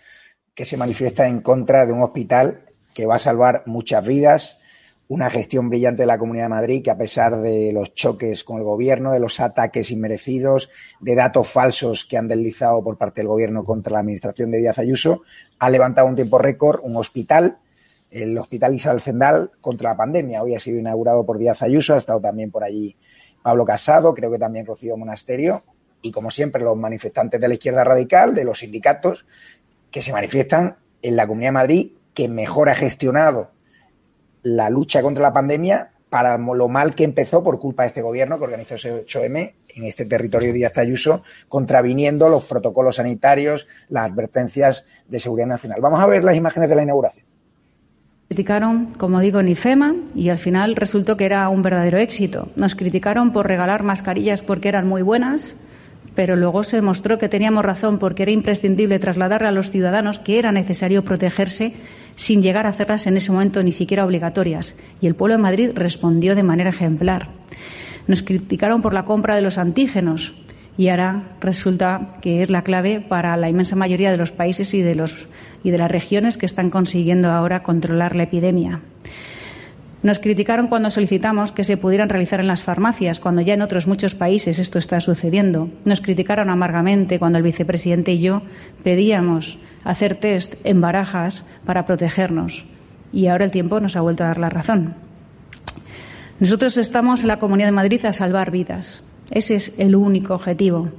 [0.53, 4.57] que se manifiesta en contra de un hospital que va a salvar muchas vidas,
[5.07, 8.57] una gestión brillante de la Comunidad de Madrid que a pesar de los choques con
[8.57, 13.27] el gobierno, de los ataques inmerecidos, de datos falsos que han deslizado por parte del
[13.27, 15.21] gobierno contra la administración de Díaz Ayuso,
[15.59, 17.59] ha levantado un tiempo récord un hospital,
[18.09, 20.41] el Hospital Isabel Zendal, contra la pandemia.
[20.41, 22.95] Hoy ha sido inaugurado por Díaz Ayuso, ha estado también por allí
[23.43, 25.63] Pablo Casado, creo que también Rocío Monasterio,
[26.01, 29.25] y como siempre los manifestantes de la izquierda radical, de los sindicatos,
[29.91, 33.54] que se manifiestan en la Comunidad de Madrid, que mejor ha gestionado
[34.45, 38.37] la lucha contra la pandemia para lo mal que empezó por culpa de este gobierno
[38.37, 44.11] que organizó ese 8M en este territorio de Díaz Ayuso, contraviniendo los protocolos sanitarios, las
[44.11, 45.81] advertencias de seguridad nacional.
[45.81, 47.25] Vamos a ver las imágenes de la inauguración.
[48.27, 52.47] Criticaron, como digo, en IFEMA y al final resultó que era un verdadero éxito.
[52.55, 55.55] Nos criticaron por regalar mascarillas porque eran muy buenas,
[56.13, 60.37] pero luego se demostró que teníamos razón porque era imprescindible trasladarle a los ciudadanos que
[60.37, 61.73] era necesario protegerse
[62.15, 64.75] sin llegar a hacerlas en ese momento ni siquiera obligatorias.
[65.01, 67.29] Y el pueblo de Madrid respondió de manera ejemplar.
[68.07, 70.33] Nos criticaron por la compra de los antígenos
[70.77, 74.81] y ahora resulta que es la clave para la inmensa mayoría de los países y
[74.81, 75.27] de, los,
[75.63, 78.81] y de las regiones que están consiguiendo ahora controlar la epidemia.
[80.05, 83.87] Nos criticaron cuando solicitamos que se pudieran realizar en las farmacias, cuando ya en otros
[83.87, 85.67] muchos países esto está sucediendo.
[85.83, 88.43] Nos criticaron amargamente cuando el vicepresidente y yo
[88.83, 92.65] pedíamos hacer test en barajas para protegernos.
[93.11, 94.93] Y ahora el tiempo nos ha vuelto a dar la razón.
[96.39, 99.01] Nosotros estamos en la Comunidad de Madrid a salvar vidas.
[99.31, 100.89] Ese es el único objetivo.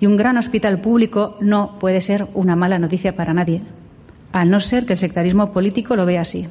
[0.00, 3.60] Y un gran hospital público no puede ser una mala noticia para nadie,
[4.32, 6.48] a no ser que el sectarismo político lo vea así.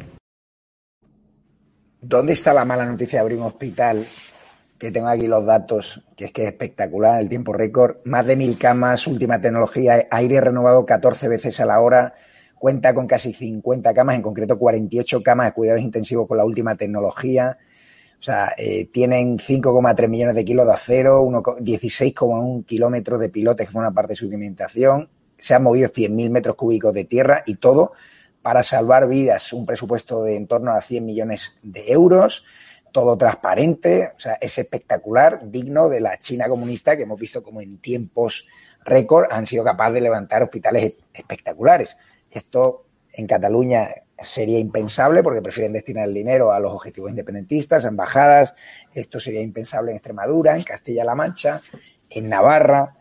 [2.05, 4.05] ¿Dónde está la mala noticia de abrir un hospital
[4.77, 8.35] que tengo aquí los datos, que es que es espectacular, el tiempo récord, más de
[8.35, 12.13] mil camas, última tecnología, aire renovado 14 veces a la hora,
[12.59, 16.75] cuenta con casi 50 camas, en concreto 48 camas de cuidados intensivos con la última
[16.75, 17.57] tecnología.
[18.19, 23.71] O sea, eh, tienen 5,3 millones de kilos de acero, 16,1 kilómetros de pilotes que
[23.71, 25.07] forman parte de su alimentación.
[25.37, 27.93] Se han movido 100.000 metros cúbicos de tierra y todo
[28.43, 29.51] para salvar vidas.
[29.53, 32.43] Un presupuesto de en torno a 100 millones de euros
[32.93, 37.59] todo transparente, o sea, es espectacular, digno de la China comunista que hemos visto como
[37.59, 38.45] en tiempos
[38.85, 41.97] récord han sido capaces de levantar hospitales espectaculares.
[42.29, 43.87] Esto en Cataluña
[44.21, 48.53] sería impensable porque prefieren destinar el dinero a los objetivos independentistas, a embajadas.
[48.93, 51.61] Esto sería impensable en Extremadura, en Castilla-La Mancha,
[52.09, 52.95] en Navarra,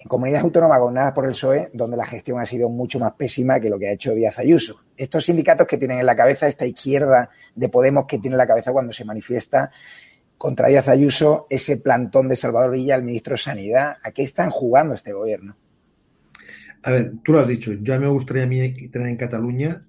[0.00, 3.60] en comunidades autónomas gobernadas por el PSOE, donde la gestión ha sido mucho más pésima
[3.60, 4.80] que lo que ha hecho Díaz Ayuso.
[4.96, 8.46] Estos sindicatos que tienen en la cabeza esta izquierda de Podemos que tiene en la
[8.46, 9.70] cabeza cuando se manifiesta
[10.38, 14.48] contra Díaz Ayuso, ese plantón de Salvador Villa, el ministro de Sanidad, ¿a qué están
[14.48, 15.54] jugando este gobierno?
[16.82, 19.84] A ver, tú lo has dicho, ya me gustaría a mí tener en Cataluña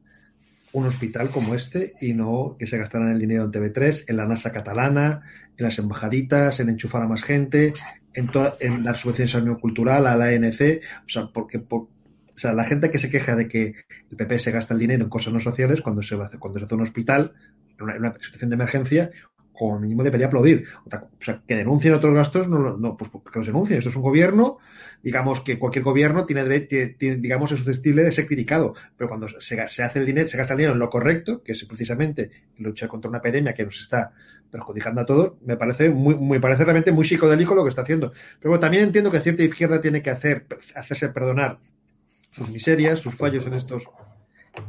[0.74, 4.26] un hospital como este y no que se gastaran el dinero en TV3, en la
[4.26, 5.21] NASA catalana,
[5.56, 7.74] en las embajaditas, en enchufar a más gente,
[8.13, 12.54] en, toda, en dar subvenciones cultural, a la ANC, o sea, porque por, o sea,
[12.54, 13.76] la gente que se queja de que
[14.10, 16.60] el PP se gasta el dinero en cosas no sociales cuando se, va a cuando
[16.60, 17.34] se hace un hospital,
[17.78, 19.12] en una, situación de emergencia,
[19.52, 20.65] como mínimo debería aplaudir.
[20.86, 23.80] O sea, que denuncien otros gastos, no, no pues que los denuncien.
[23.80, 24.58] Esto es un gobierno,
[25.04, 28.74] digamos que cualquier gobierno tiene, derecho, digamos, es susceptible de ser criticado.
[28.97, 31.52] Pero cuando se, se, hace el dinero, se gasta el dinero en lo correcto, que
[31.52, 34.13] es precisamente luchar contra una epidemia que nos está
[34.52, 38.12] perjudicando a todos, me parece muy, me parece realmente muy psicodélico lo que está haciendo.
[38.40, 41.60] Pero bueno, también entiendo que cierta izquierda tiene que hacer, hacerse perdonar
[42.30, 43.88] sus miserias, sus fallos en estos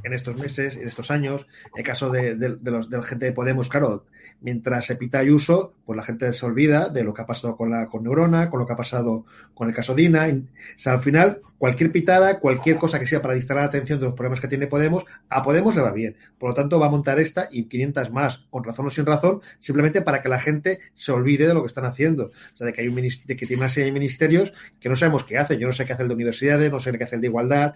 [0.03, 1.47] en estos meses, en estos años.
[1.75, 4.07] El caso de, de, de, los, de la gente de Podemos, claro,
[4.41, 7.71] mientras se pita Ayuso, pues la gente se olvida de lo que ha pasado con,
[7.71, 10.27] la, con Neurona, con lo que ha pasado con el caso Dina.
[10.27, 14.07] O sea, al final, cualquier pitada, cualquier cosa que sea para distraer la atención de
[14.07, 16.17] los problemas que tiene Podemos, a Podemos le va bien.
[16.39, 19.41] Por lo tanto, va a montar esta y 500 más, con razón o sin razón,
[19.59, 22.27] simplemente para que la gente se olvide de lo que están haciendo.
[22.27, 24.97] O sea, de que hay un de que tiene una serie de ministerios que no
[24.97, 25.59] sabemos qué hacen.
[25.59, 27.75] Yo no sé qué hace el de universidades, no sé qué hace el de igualdad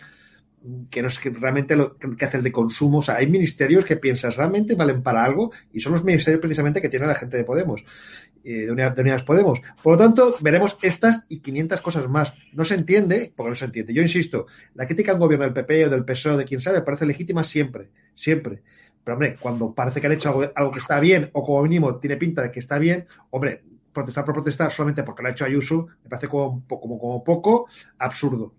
[0.90, 2.98] que no es que realmente lo que hace el de consumo.
[2.98, 6.80] O sea, hay ministerios que piensas realmente valen para algo y son los ministerios precisamente
[6.80, 7.84] que tiene la gente de Podemos,
[8.44, 9.60] eh, de Unidas Podemos.
[9.82, 12.32] Por lo tanto, veremos estas y 500 cosas más.
[12.52, 13.94] No se entiende, porque no se entiende.
[13.94, 16.82] Yo insisto, la crítica al gobierno del PP o del PSOE o de quien sabe
[16.82, 18.62] parece legítima siempre, siempre.
[19.04, 21.96] Pero, hombre, cuando parece que han hecho algo, algo que está bien o como mínimo
[21.96, 25.44] tiene pinta de que está bien, hombre, protestar por protestar solamente porque lo ha hecho
[25.44, 28.52] Ayuso me parece como, como, como poco absurdo.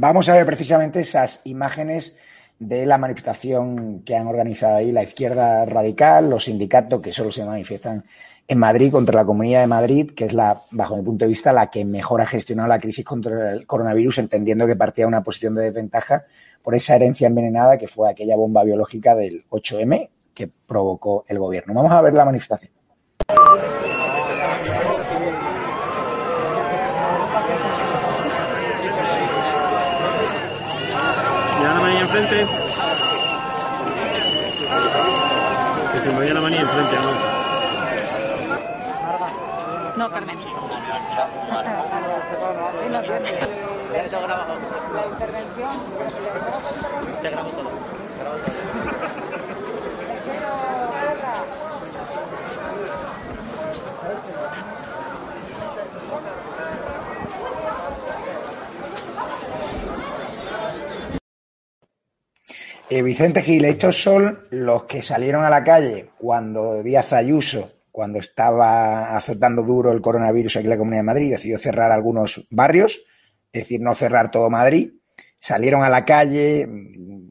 [0.00, 2.14] Vamos a ver precisamente esas imágenes
[2.60, 7.44] de la manifestación que han organizado ahí la izquierda radical, los sindicatos que solo se
[7.44, 8.04] manifiestan
[8.46, 11.52] en Madrid contra la Comunidad de Madrid, que es la, bajo mi punto de vista,
[11.52, 15.24] la que mejor ha gestionado la crisis contra el coronavirus, entendiendo que partía de una
[15.24, 16.26] posición de desventaja
[16.62, 21.74] por esa herencia envenenada que fue aquella bomba biológica del 8M que provocó el gobierno.
[21.74, 22.77] Vamos a ver la manifestación.
[32.08, 32.46] Enfrente.
[35.92, 37.12] Que se me vaya la manía enfrente, ¿no?
[39.96, 40.38] No, Carmen.
[42.90, 43.50] La intervención.
[47.22, 47.70] Te grabo todo.
[48.20, 48.97] Grabo todo.
[62.90, 68.18] Eh, Vicente Gil, estos son los que salieron a la calle cuando Díaz Ayuso, cuando
[68.18, 73.02] estaba azotando duro el coronavirus aquí en la Comunidad de Madrid, decidió cerrar algunos barrios,
[73.52, 74.94] es decir, no cerrar todo Madrid.
[75.38, 76.66] Salieron a la calle,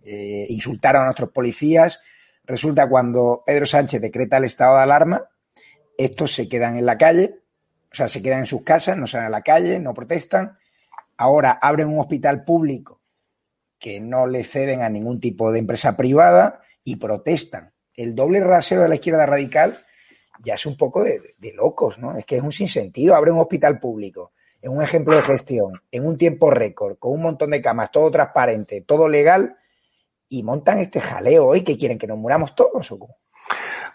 [0.05, 2.01] eh, insultaron a nuestros policías.
[2.45, 5.23] Resulta cuando Pedro Sánchez decreta el estado de alarma,
[5.97, 7.39] estos se quedan en la calle,
[7.91, 10.55] o sea, se quedan en sus casas, no salen a la calle, no protestan.
[11.17, 13.01] Ahora abren un hospital público
[13.79, 17.73] que no le ceden a ningún tipo de empresa privada y protestan.
[17.95, 19.83] El doble rasero de la izquierda radical
[20.43, 22.15] ya es un poco de, locos, ¿no?
[22.17, 23.15] Es que es un sinsentido.
[23.15, 27.21] Abre un hospital público, en un ejemplo de gestión, en un tiempo récord, con un
[27.21, 29.57] montón de camas, todo transparente, todo legal,
[30.29, 33.15] y montan este jaleo hoy que quieren que nos muramos todos o cómo?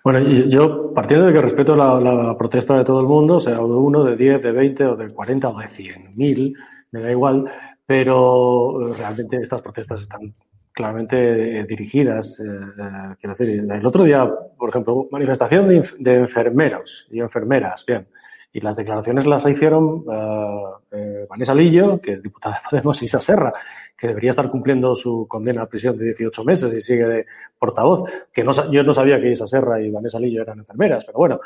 [0.05, 3.61] Bueno, yo partiendo de que respeto la, la, protesta de todo el mundo, sea de
[3.61, 6.55] uno, de 10, de 20 o de 40 o de 100 mil,
[6.91, 7.45] me da igual,
[7.93, 10.32] pero eh, realmente estas protestas están
[10.72, 12.40] claramente eh, dirigidas.
[12.40, 14.26] Eh, eh, quiero decir, el otro día,
[14.57, 18.09] por ejemplo, manifestación de, de, enfermeros y enfermeras, bien,
[18.51, 23.05] Y las declaraciones las hicieron uh, eh, Vanessa Lillo, que es diputada de Podemos, y
[23.05, 23.53] Isa Serra,
[23.95, 27.26] que debería estar cumpliendo su condena a prisión de 18 meses y sigue de
[27.59, 31.18] portavoz, que no, yo no sabía que Isa Serra y Vanessa Lillo eran enfermeras, pero
[31.18, 31.38] bueno.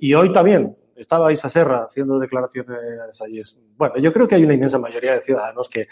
[0.00, 3.42] Y hoy también estaba Isa Serra haciendo declaraciones allí.
[3.76, 5.88] Bueno, yo creo que hay una inmensa mayoría de ciudadanos que,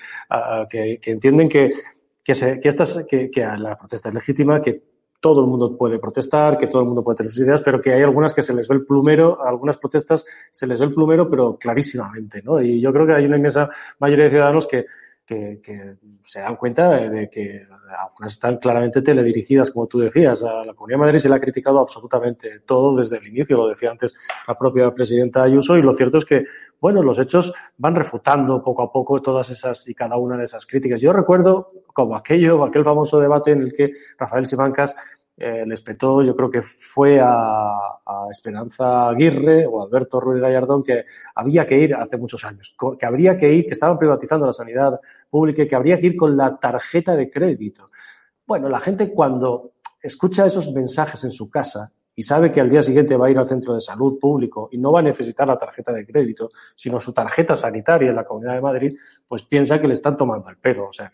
[0.68, 1.70] que, entienden que,
[2.22, 2.32] que,
[2.62, 4.82] estas, que, la protesta es legítima, que
[5.20, 7.92] todo el mundo puede protestar, que todo el mundo puede tener sus ideas, pero que
[7.92, 11.28] hay algunas que se les ve el plumero, algunas protestas se les ve el plumero,
[11.28, 12.60] pero clarísimamente, ¿no?
[12.60, 14.86] Y yo creo que hay una inmensa mayoría de ciudadanos que,
[15.28, 17.66] que, que se dan cuenta de, que
[17.98, 20.42] algunas están claramente teledirigidas, como tú decías.
[20.42, 23.68] A la Comunidad de Madrid se le ha criticado absolutamente todo desde el inicio, lo
[23.68, 24.16] decía antes
[24.46, 26.46] la propia presidenta Ayuso, y lo cierto es que,
[26.80, 30.64] bueno, los hechos van refutando poco a poco todas esas y cada una de esas
[30.64, 31.02] críticas.
[31.02, 34.94] Yo recuerdo como aquello, aquel famoso debate en el que Rafael Simancas
[35.40, 37.94] eh, les petó, yo creo que fue a,
[38.30, 43.36] Esperanza Aguirre o Alberto Ruiz Gallardón, que había que ir hace muchos años, que habría
[43.36, 46.58] que ir, que estaban privatizando la sanidad pública y que habría que ir con la
[46.58, 47.86] tarjeta de crédito.
[48.46, 49.72] Bueno, la gente cuando
[50.02, 53.38] escucha esos mensajes en su casa y sabe que al día siguiente va a ir
[53.38, 56.98] al centro de salud público y no va a necesitar la tarjeta de crédito, sino
[56.98, 58.96] su tarjeta sanitaria en la Comunidad de Madrid,
[59.28, 60.88] pues piensa que le están tomando el pelo.
[60.88, 61.12] O sea,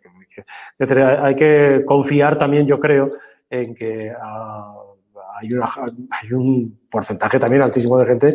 [1.23, 3.11] hay que confiar también, yo creo,
[3.51, 5.71] en que uh, hay, una,
[6.11, 8.35] hay, un porcentaje también altísimo de gente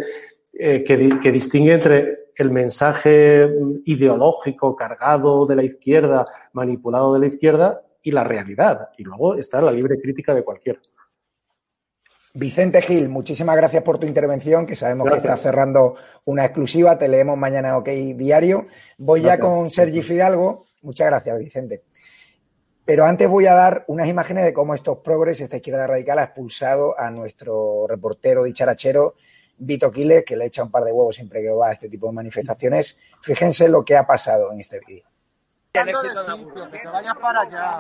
[0.53, 3.49] eh, que, que, distingue entre el mensaje
[3.85, 8.89] ideológico cargado de la izquierda, manipulado de la izquierda, y la realidad.
[8.97, 10.79] Y luego está la libre crítica de cualquiera.
[12.33, 15.23] Vicente Gil, muchísimas gracias por tu intervención, que sabemos gracias.
[15.23, 15.95] que estás cerrando
[16.25, 18.67] una exclusiva, te leemos mañana OK Diario.
[18.97, 19.39] Voy gracias.
[19.39, 20.67] ya con Sergi Fidalgo.
[20.81, 21.83] Muchas gracias, Vicente.
[22.89, 26.23] Pero antes voy a dar unas imágenes de cómo estos progres, esta izquierda radical, ha
[26.23, 29.13] expulsado a nuestro reportero dicharachero,
[29.59, 32.07] Vito Quiles, que le echa un par de huevos siempre que va a este tipo
[32.07, 32.97] de manifestaciones.
[33.21, 35.08] Fíjense lo que ha pasado en este vídeo.
[35.85, 37.77] Que te vayas para allá,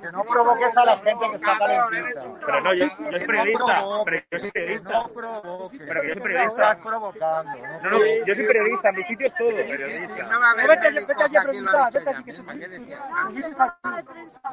[0.00, 2.26] que no provoques a la gente que está calentita.
[2.44, 4.90] Pero no, yo, yo soy periodista, no pero yo soy periodista.
[4.90, 6.56] No provoques, pero yo soy periodista.
[6.56, 7.52] No estás provocando.
[7.82, 10.22] No, no, yo soy periodista, mi sitio es todo, periodista.
[10.24, 12.14] No, vete, vete allí a preguntar, vete.
[12.14, 12.24] No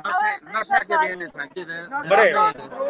[0.10, 1.74] sé, no sé a qué vienes, tranquilo.
[1.86, 2.34] Hombre,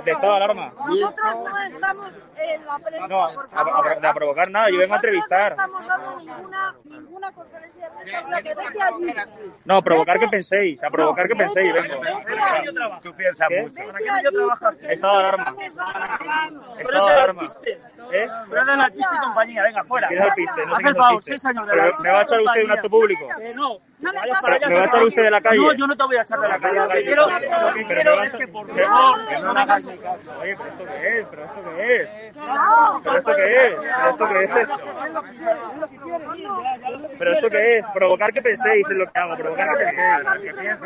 [0.04, 0.74] de estado de alarma.
[0.88, 5.56] Nosotros no estamos en la prensa, No, a, provocar nada, yo vengo a entrevistar.
[5.56, 9.14] No estamos dando ninguna, ninguna conferencia de prensa, o sea que vete allí.
[9.66, 12.02] No, a provocar que penséis, a provocar que penséis, vengo.
[13.02, 13.62] Tú piensas ¿Qué?
[13.62, 13.74] mucho.
[13.74, 15.56] Vete allí, Estado de alarma.
[16.80, 17.44] Estado de alarma.
[18.12, 18.28] ¿Eh?
[18.50, 20.08] Pero de la pista y compañía, venga, fuera.
[20.08, 20.66] ¿Quién es el piste?
[20.66, 21.38] No Haz el favor, piste.
[21.38, 21.66] señor.
[21.66, 23.28] De la me va a echar usted un acto público.
[23.42, 24.68] Eh, no, No me vayas está para allá.
[24.70, 25.58] ¿Me va a echar usted de la calle?
[25.58, 26.80] No, yo no te voy a echar de la calle.
[26.80, 27.36] Lo que quiero, lo
[28.22, 30.32] que es que, por favor, que no me hagas caso.
[30.40, 32.10] Oye, pero esto qué es, pero esto qué es.
[33.04, 33.76] ¿Pero esto qué es?
[33.76, 34.78] ¿Pero esto qué es eso?
[37.20, 37.86] ¿Pero esto qué es?
[37.94, 40.80] Provocar que penséis en lo que hago, provocar que penséis.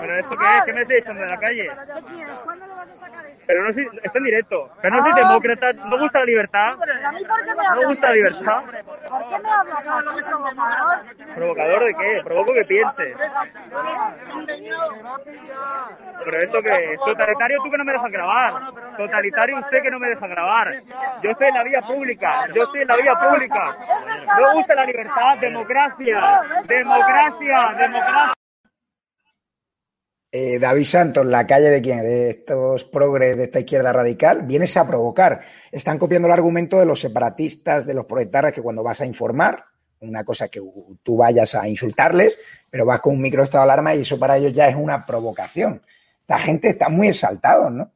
[0.00, 0.64] ¿Pero esto qué es?
[0.64, 1.70] ¿Qué me estáis echando de la calle?
[1.94, 2.38] ¿Qué quieres?
[2.42, 3.44] ¿Cuándo lo vas a sacar esto?
[3.46, 4.70] Pero no soy, está en directo.
[4.80, 6.74] Pero no soy demócrata, no gusta la libertad.
[6.80, 8.62] ¿Pero a mí por qué me No hablas gusta la libertad.
[9.08, 10.98] ¿Por qué me hablas así, provocador?
[11.34, 12.22] ¿Provocador de qué?
[12.46, 13.14] Provoco que piense.
[16.24, 17.00] ¿Pero esto qué es?
[17.00, 18.74] Totalitario tú que no me dejas grabar.
[18.96, 20.68] Totalitario usted que no me deja grabar.
[21.22, 22.46] Yo estoy en la vía pública.
[22.54, 23.76] Yo estoy en la vía pública.
[24.40, 25.38] No gusta la libertad.
[25.40, 26.42] Democracia.
[26.66, 27.74] Democracia.
[27.78, 28.32] Democracia.
[30.32, 32.00] Eh, David Santos, la calle de quién?
[32.02, 35.40] De estos progres de esta izquierda radical, vienes a provocar.
[35.72, 39.64] Están copiando el argumento de los separatistas, de los proletarras, que cuando vas a informar,
[40.00, 40.60] una cosa que
[41.02, 42.38] tú vayas a insultarles,
[42.70, 45.06] pero vas con un micro estado de alarma y eso para ellos ya es una
[45.06, 45.82] provocación.
[46.20, 47.90] Esta gente está muy exaltados, ¿no?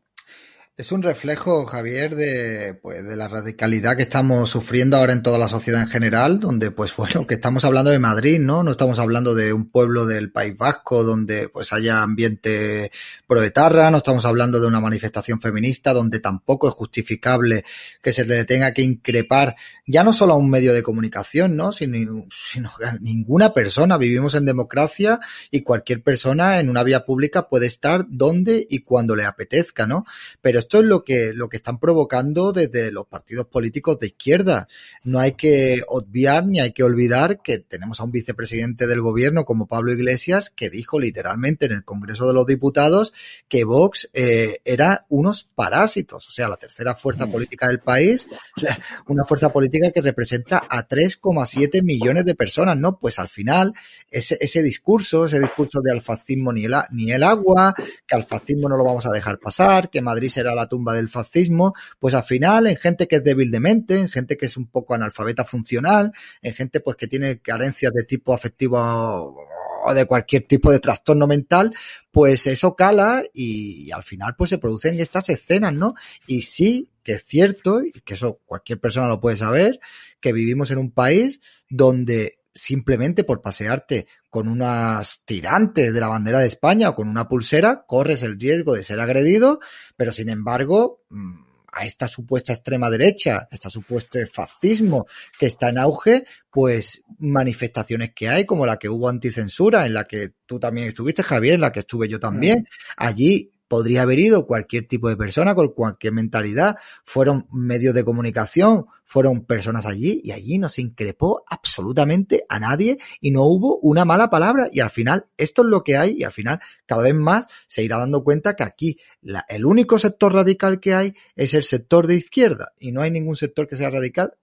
[0.80, 5.38] Es un reflejo, Javier, de, pues, de la radicalidad que estamos sufriendo ahora en toda
[5.38, 8.62] la sociedad en general, donde, pues, bueno, que estamos hablando de Madrid, ¿no?
[8.62, 12.92] No estamos hablando de un pueblo del País Vasco donde, pues, haya ambiente
[13.26, 17.62] proetarra, no estamos hablando de una manifestación feminista donde tampoco es justificable
[18.00, 19.56] que se le tenga que increpar
[19.90, 21.72] ya no solo a un medio de comunicación, ¿no?
[21.72, 23.98] Sino, sino a ninguna persona.
[23.98, 25.20] Vivimos en democracia
[25.50, 30.06] y cualquier persona en una vía pública puede estar donde y cuando le apetezca, ¿no?
[30.40, 34.68] Pero esto es lo que, lo que están provocando desde los partidos políticos de izquierda.
[35.02, 39.44] No hay que obviar ni hay que olvidar que tenemos a un vicepresidente del gobierno
[39.44, 43.12] como Pablo Iglesias que dijo literalmente en el Congreso de los Diputados
[43.48, 48.28] que Vox eh, era unos parásitos, o sea, la tercera fuerza política del país,
[48.62, 52.96] la- una fuerza política que representa a 3,7 millones de personas, ¿no?
[52.96, 53.72] Pues al final,
[54.08, 57.74] ese, ese discurso, ese discurso de al fascismo ni el, ni el agua,
[58.06, 60.94] que al fascismo no lo vamos a dejar pasar, que Madrid será la la tumba
[60.94, 64.46] del fascismo, pues al final en gente que es débil de mente, en gente que
[64.46, 69.94] es un poco analfabeta funcional, en gente pues que tiene carencias de tipo afectivo o
[69.94, 71.74] de cualquier tipo de trastorno mental,
[72.10, 75.94] pues eso cala y, y, al final pues se producen estas escenas, ¿no?
[76.26, 79.80] Y sí que es cierto, y que eso cualquier persona lo puede saber,
[80.20, 86.40] que vivimos en un país donde simplemente por pasearte con unas tirantes de la bandera
[86.40, 89.60] de España o con una pulsera, corres el riesgo de ser agredido,
[89.96, 95.06] pero sin embargo, mm, a esta supuesta extrema derecha, este supuesto fascismo
[95.38, 100.04] que está en auge, pues manifestaciones que hay, como la que hubo anticensura, en la
[100.04, 102.66] que tú también estuviste, Javier, en la que estuve yo también.
[102.96, 108.86] Allí podría haber ido cualquier tipo de persona con cualquier mentalidad, fueron medios de comunicación,
[109.04, 114.04] fueron personas allí y allí no se increpó absolutamente a nadie y no hubo una
[114.04, 117.14] mala palabra y al final esto es lo que hay y al final cada vez
[117.14, 121.54] más se irá dando cuenta que aquí la, el único sector radical que hay es
[121.54, 124.34] el sector de izquierda y no hay ningún sector que sea radical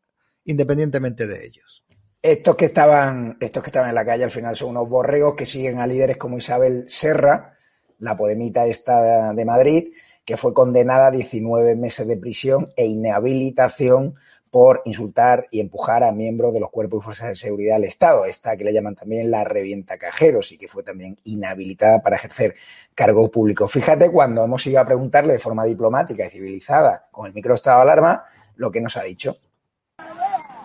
[0.45, 1.83] independientemente de ellos.
[2.21, 5.45] Estos que estaban, estos que estaban en la calle al final son unos borregos que
[5.45, 7.56] siguen a líderes como Isabel Serra,
[7.99, 9.89] la podemita esta de Madrid,
[10.25, 14.15] que fue condenada a 19 meses de prisión e inhabilitación
[14.51, 18.25] por insultar y empujar a miembros de los cuerpos y fuerzas de seguridad del Estado,
[18.25, 22.55] esta que le llaman también la revienta cajeros y que fue también inhabilitada para ejercer
[22.95, 23.71] cargos públicos.
[23.71, 27.77] Fíjate cuando hemos ido a preguntarle de forma diplomática y civilizada con el micro estado
[27.77, 28.23] de alarma
[28.55, 29.37] lo que nos ha dicho.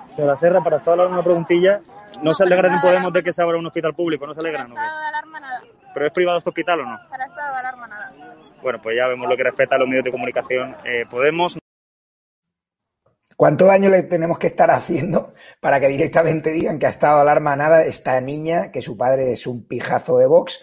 [0.08, 1.80] Señora Serra, para de alarma una preguntilla,
[2.22, 4.26] ¿no se alegran ni Podemos de que se abra un hospital público?
[4.26, 4.68] ¿No se alegran?
[4.68, 5.62] Estado de alarma nada.
[5.94, 6.98] ¿Pero es privado este hospital o no?
[7.08, 8.12] Para estado de alarma nada.
[8.62, 10.76] Bueno, pues ya vemos lo que respecta a los medios de comunicación.
[10.84, 11.58] Eh, Podemos
[13.42, 17.56] ¿Cuánto daño le tenemos que estar haciendo para que directamente digan que ha estado alarma
[17.56, 20.60] nada esta niña, que su padre es un pijazo de Vox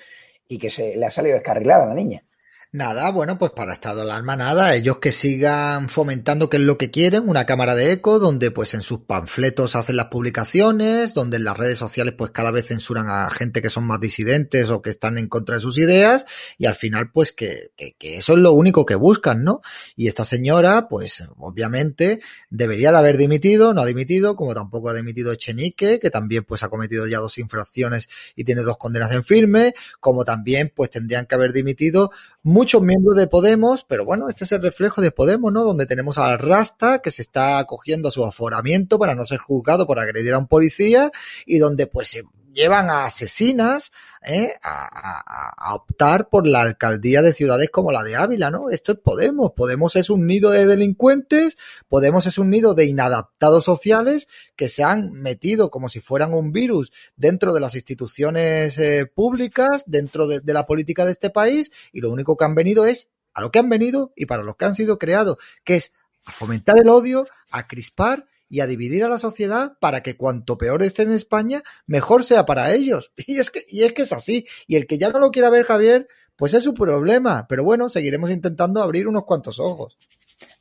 [0.48, 2.24] y que se le ha salido descarrilada a la niña?
[2.72, 6.78] Nada, bueno, pues para estado de alarma nada, ellos que sigan fomentando que es lo
[6.78, 11.38] que quieren, una cámara de eco donde pues en sus panfletos hacen las publicaciones, donde
[11.38, 14.84] en las redes sociales pues cada vez censuran a gente que son más disidentes o
[14.84, 16.28] que están en contra de sus ideas
[16.60, 19.62] y al final pues que, que, que eso es lo único que buscan, ¿no?
[19.96, 22.20] Y esta señora pues obviamente
[22.52, 26.62] debería de haber dimitido, no ha dimitido, como tampoco ha dimitido Echenique, que también pues
[26.62, 31.26] ha cometido ya dos infracciones y tiene dos condenas en firme, como también pues tendrían
[31.26, 32.12] que haber dimitido
[32.60, 35.64] muchos miembros de Podemos, pero bueno, este es el reflejo de Podemos, ¿no?
[35.64, 39.88] Donde tenemos al Rasta que se está acogiendo a su aforamiento para no ser juzgado
[39.88, 41.10] por agredir a un policía
[41.46, 43.92] y donde pues se llevan a asesinas
[44.26, 44.54] ¿eh?
[44.64, 48.70] a, a, optar por la alcaldía de ciudades como la de Ávila, ¿no?
[48.70, 49.52] Esto es Podemos.
[49.56, 54.84] Podemos es un nido de delincuentes, Podemos es un nido de inadaptados sociales que se
[54.84, 60.40] han metido como si fueran un virus dentro de las instituciones eh, públicas, dentro de,
[60.40, 63.52] de la política de este país, y lo único que han venido es a lo
[63.52, 65.94] que han venido y para lo que han sido creados, que es
[66.26, 70.58] a fomentar el odio, a crispar y a dividir a la sociedad para que cuanto
[70.58, 73.12] peor esté en España, mejor sea para ellos.
[73.28, 74.46] Y es que, y es que es así.
[74.68, 77.46] Y el que ya no lo quiera ver, Javier, pues es su problema.
[77.48, 79.98] Pero bueno, seguiremos intentando abrir unos cuantos ojos.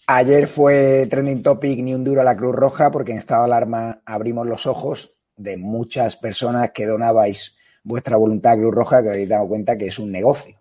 [0.07, 3.47] Ayer fue trending topic ni un duro a la Cruz Roja porque en estado de
[3.47, 9.11] alarma abrimos los ojos de muchas personas que donabais vuestra voluntad a Cruz Roja que
[9.11, 10.58] habéis dado cuenta que es un negocio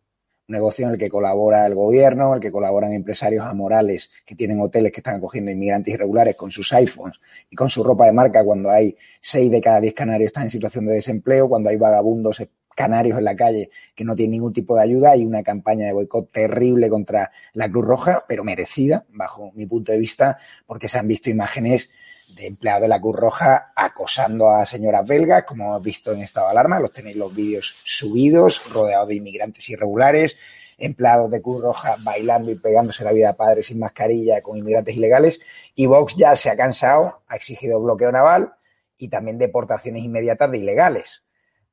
[0.48, 4.60] negocio en el que colabora el gobierno, en el que colaboran empresarios amorales que tienen
[4.62, 7.20] hoteles que están acogiendo inmigrantes irregulares con sus iPhones
[7.50, 10.50] y con su ropa de marca cuando hay seis de cada diez canarios están en
[10.50, 12.42] situación de desempleo, cuando hay vagabundos
[12.78, 15.94] canarios en la calle que no tienen ningún tipo de ayuda hay una campaña de
[15.94, 20.38] boicot terrible contra la Cruz Roja, pero merecida, bajo mi punto de vista,
[20.68, 21.90] porque se han visto imágenes
[22.30, 26.48] de empleados de la Cruz Roja acosando a señoras belgas, como hemos visto en estado
[26.48, 30.38] de alarma, los tenéis los vídeos subidos, rodeados de inmigrantes irregulares,
[30.78, 34.96] empleados de Cruz Roja bailando y pegándose la vida a padres sin mascarilla con inmigrantes
[34.96, 35.40] ilegales,
[35.76, 38.54] y Vox ya se ha cansado, ha exigido bloqueo naval
[38.98, 41.24] y también deportaciones inmediatas de ilegales.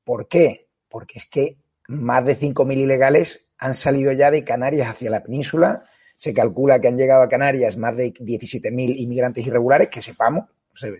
[0.05, 0.68] ¿Por qué?
[0.88, 5.86] Porque es que más de 5.000 ilegales han salido ya de Canarias hacia la península,
[6.16, 10.44] se calcula que han llegado a Canarias más de 17.000 inmigrantes irregulares, que sepamos,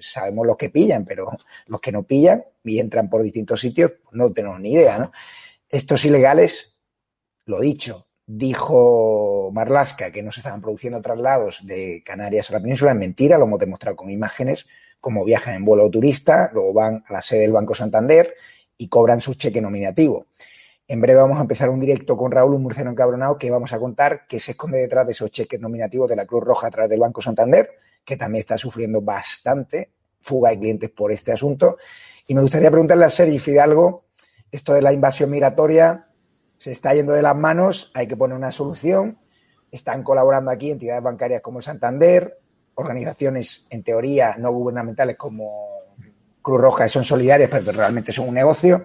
[0.01, 1.31] sabemos los que pillan, pero
[1.67, 5.13] los que no pillan y entran por distintos sitios, pues no tenemos ni idea, ¿no?
[5.69, 6.75] Estos ilegales,
[7.47, 12.93] lo dicho, dijo Marlasca que no se estaban produciendo traslados de Canarias a la península,
[12.93, 14.67] es mentira, lo hemos demostrado con imágenes,
[15.01, 18.35] como viajan en vuelo turista, luego van a la sede del Banco Santander
[18.79, 20.27] y cobran su cheque nominativo.
[20.87, 23.79] En breve vamos a empezar un directo con Raúl, un murciano encabronado, que vamos a
[23.79, 26.91] contar qué se esconde detrás de esos cheques nominativos de la Cruz Roja a través
[26.91, 27.71] del Banco Santander,
[28.05, 31.79] que también está sufriendo bastante fuga de clientes por este asunto.
[32.27, 34.05] Y me gustaría preguntarle a Sergi Fidalgo,
[34.53, 36.09] esto de la invasión migratoria
[36.59, 39.19] se está yendo de las manos, hay que poner una solución.
[39.71, 42.39] están colaborando aquí entidades bancarias como Santander,
[42.75, 45.65] organizaciones en teoría no gubernamentales como
[46.43, 48.85] Cruz Roja, que son solidarias, pero que realmente son un negocio.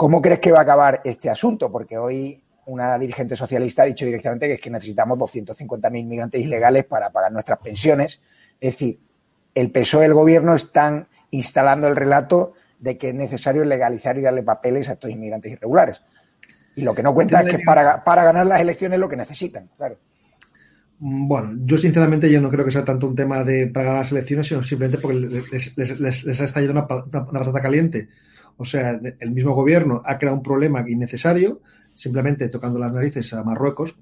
[0.00, 1.70] ¿Cómo crees que va a acabar este asunto?
[1.70, 6.86] Porque hoy una dirigente socialista ha dicho directamente que es que necesitamos 250.000 migrantes ilegales
[6.86, 8.18] para pagar nuestras pensiones.
[8.58, 8.98] Es decir,
[9.54, 14.22] el PSOE y el gobierno están instalando el relato de que es necesario legalizar y
[14.22, 16.00] darle papeles a estos inmigrantes irregulares.
[16.76, 19.68] Y lo que no cuenta es que para, para ganar las elecciones lo que necesitan,
[19.76, 19.98] claro.
[21.00, 24.12] Mm, Bueno, yo sinceramente yo no creo que sea tanto un tema de pagar las
[24.12, 28.08] elecciones, sino simplemente porque les, les, les, les ha estallado una, una, una patata caliente.
[28.56, 31.60] O sea, el mismo gobierno ha creado un problema innecesario,
[31.94, 33.96] simplemente tocando las narices a Marruecos.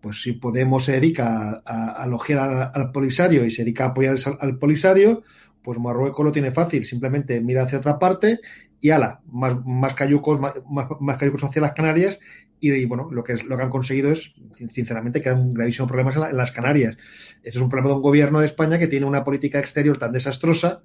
[0.00, 3.88] Pues si Podemos se dedica a, a, a elogiar al, Polisario y se dedica a
[3.88, 5.22] apoyar al, Polisario,
[5.62, 8.40] pues Marruecos lo tiene fácil, simplemente mira hacia otra parte
[8.80, 10.54] y ala, más, más cayucos, más,
[11.00, 12.20] más, cayucos hacia las Canarias
[12.60, 14.34] y, bueno, lo que, es, lo que han conseguido es,
[14.72, 16.96] sinceramente, crear un gravísimo problema en, la, en las Canarias.
[17.42, 20.12] Esto es un problema de un gobierno de España que tiene una política exterior tan
[20.12, 20.82] desastrosa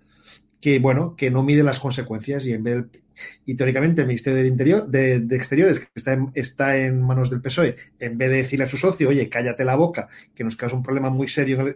[0.62, 3.02] que, bueno, que no mide las consecuencias y en vez del-
[3.46, 7.42] y teóricamente el Ministerio del Interior, de, Exteriores, que está en, está en manos del
[7.42, 10.76] PSOE, en vez de decirle a su socio, oye, cállate la boca, que nos causa
[10.76, 11.76] un problema muy serio en el-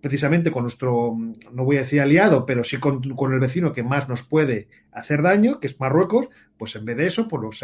[0.00, 1.16] precisamente con nuestro,
[1.52, 4.68] no voy a decir aliado, pero sí con, con el vecino que más nos puede
[4.92, 6.28] hacer daño, que es Marruecos,
[6.58, 7.62] pues en vez de eso, pues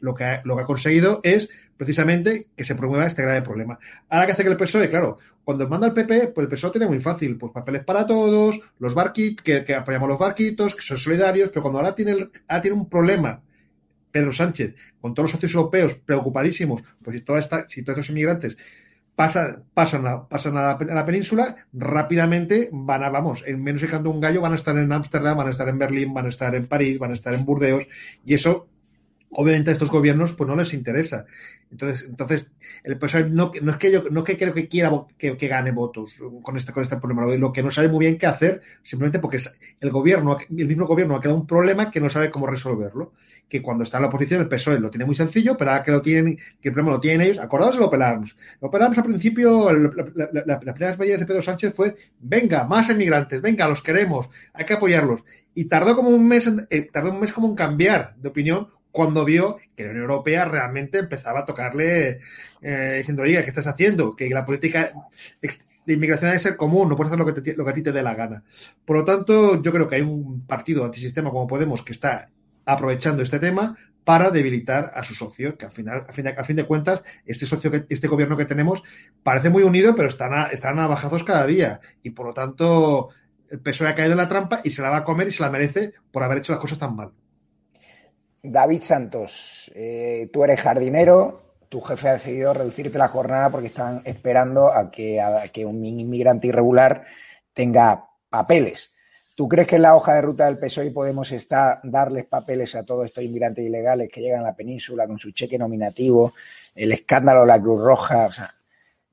[0.00, 3.78] lo, que, ha, lo que ha conseguido es precisamente que se promueva este grave problema.
[4.08, 6.88] Ahora que hace que el PSOE, claro, cuando manda el PP, pues el PSOE tiene
[6.88, 11.50] muy fácil, pues papeles para todos, los barquitos, que, apoyamos los barquitos, que son solidarios,
[11.50, 13.40] pero cuando ahora tiene, ahora tiene un problema
[14.10, 18.10] Pedro Sánchez, con todos los socios europeos preocupadísimos, pues si, toda esta, si todos estos
[18.10, 18.56] inmigrantes
[19.16, 23.80] pasan, pasan, a, pasan a, la, a la península, rápidamente van a, vamos, en menos
[23.80, 26.26] que canto un gallo, van a estar en Ámsterdam, van a estar en Berlín, van
[26.26, 27.88] a estar en París, van a estar en Burdeos,
[28.24, 28.68] y eso,
[29.30, 31.26] obviamente, a estos gobiernos, pues no les interesa.
[31.70, 32.52] Entonces, entonces
[32.84, 35.48] el PSOE no, no es que yo no es que creo que quiera que, que
[35.48, 38.62] gane votos con este, con este problema, lo que no sabe muy bien qué hacer,
[38.84, 39.40] simplemente porque
[39.80, 43.12] el gobierno, el mismo gobierno ha creado un problema que no sabe cómo resolverlo.
[43.48, 45.92] Que cuando está en la oposición, el PSOE lo tiene muy sencillo, pero ahora que
[45.92, 47.90] lo tienen, que el problema lo tienen ellos, acordaos lo.
[48.60, 51.94] Lo pelamos al principio, la, la, la, la, las primeras medidas de Pedro Sánchez fue,
[52.18, 55.22] venga, más emigrantes, venga, los queremos, hay que apoyarlos.
[55.54, 59.24] Y tardó como un mes, eh, tardó un mes como en cambiar de opinión cuando
[59.24, 62.20] vio que la Unión Europea realmente empezaba a tocarle
[62.62, 64.16] eh, diciendo, oiga, ¿qué estás haciendo?
[64.16, 64.92] Que la política
[65.86, 67.82] de inmigración debe ser común, no puedes hacer lo que, te- lo que a ti
[67.82, 68.42] te dé la gana.
[68.84, 72.30] Por lo tanto, yo creo que hay un partido antisistema como Podemos que está
[72.64, 76.56] aprovechando este tema para debilitar a su socio, que al final, a fin de, fin
[76.56, 78.82] de cuentas, este socio, que, este gobierno que tenemos
[79.22, 81.80] parece muy unido, pero están a, están a bajazos cada día.
[82.02, 83.10] Y por lo tanto,
[83.50, 85.42] el PSOE ha caído en la trampa y se la va a comer y se
[85.42, 87.12] la merece por haber hecho las cosas tan mal.
[88.48, 94.02] David Santos, eh, tú eres jardinero, tu jefe ha decidido reducirte la jornada porque están
[94.04, 97.04] esperando a que, a que un inmigrante irregular
[97.52, 98.92] tenga papeles.
[99.34, 102.74] ¿Tú crees que en la hoja de ruta del PSOE y Podemos está darles papeles
[102.74, 106.32] a todos estos inmigrantes ilegales que llegan a la península con su cheque nominativo,
[106.74, 108.26] el escándalo de la Cruz Roja?
[108.26, 108.54] O sea,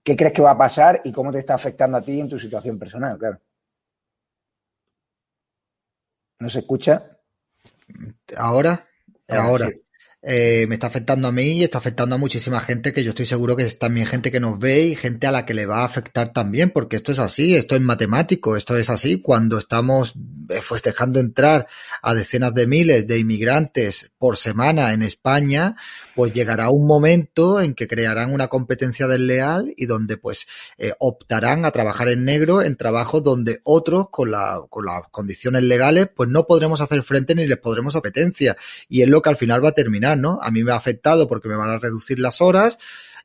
[0.01, 2.39] ¿qué crees que va a pasar y cómo te está afectando a ti en tu
[2.39, 3.17] situación personal?
[3.17, 3.39] Claro.
[6.39, 7.17] ¿No se escucha?
[8.38, 8.88] Ahora,
[9.28, 9.69] Ahora.
[10.26, 13.26] Eh, me está afectando a mí y está afectando a muchísima gente que yo estoy
[13.26, 15.80] seguro que es también gente que nos ve y gente a la que le va
[15.80, 19.21] a afectar también, porque esto es así, esto es matemático, esto es así.
[19.21, 20.15] Cuando estamos
[20.49, 21.67] eh, pues dejando entrar
[22.01, 25.76] a decenas de miles de inmigrantes por semana en España,
[26.15, 30.47] pues llegará un momento en que crearán una competencia desleal y donde pues
[30.78, 35.63] eh, optarán a trabajar en negro en trabajos donde otros con, la, con las condiciones
[35.63, 38.55] legales pues no podremos hacer frente ni les podremos competencia
[38.89, 40.39] y es lo que al final va a terminar, ¿no?
[40.41, 42.78] A mí me ha afectado porque me van a reducir las horas,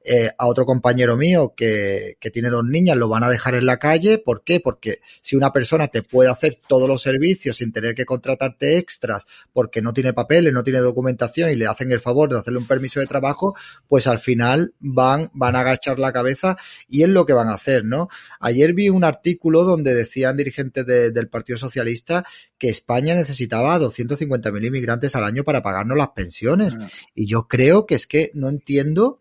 [0.05, 3.67] eh, a otro compañero mío que, que tiene dos niñas lo van a dejar en
[3.67, 4.19] la calle.
[4.19, 4.61] ¿Por qué?
[4.61, 9.25] Porque si una persona te puede hacer todos los servicios sin tener que contratarte extras
[9.53, 12.67] porque no tiene papeles, no tiene documentación y le hacen el favor de hacerle un
[12.67, 13.55] permiso de trabajo,
[13.89, 16.57] pues al final van, van a agachar la cabeza
[16.89, 18.09] y es lo que van a hacer, ¿no?
[18.41, 22.25] Ayer vi un artículo donde decían dirigentes de- del Partido Socialista
[22.57, 26.75] que España necesitaba 250.000 inmigrantes al año para pagarnos las pensiones.
[27.15, 29.21] Y yo creo que es que no entiendo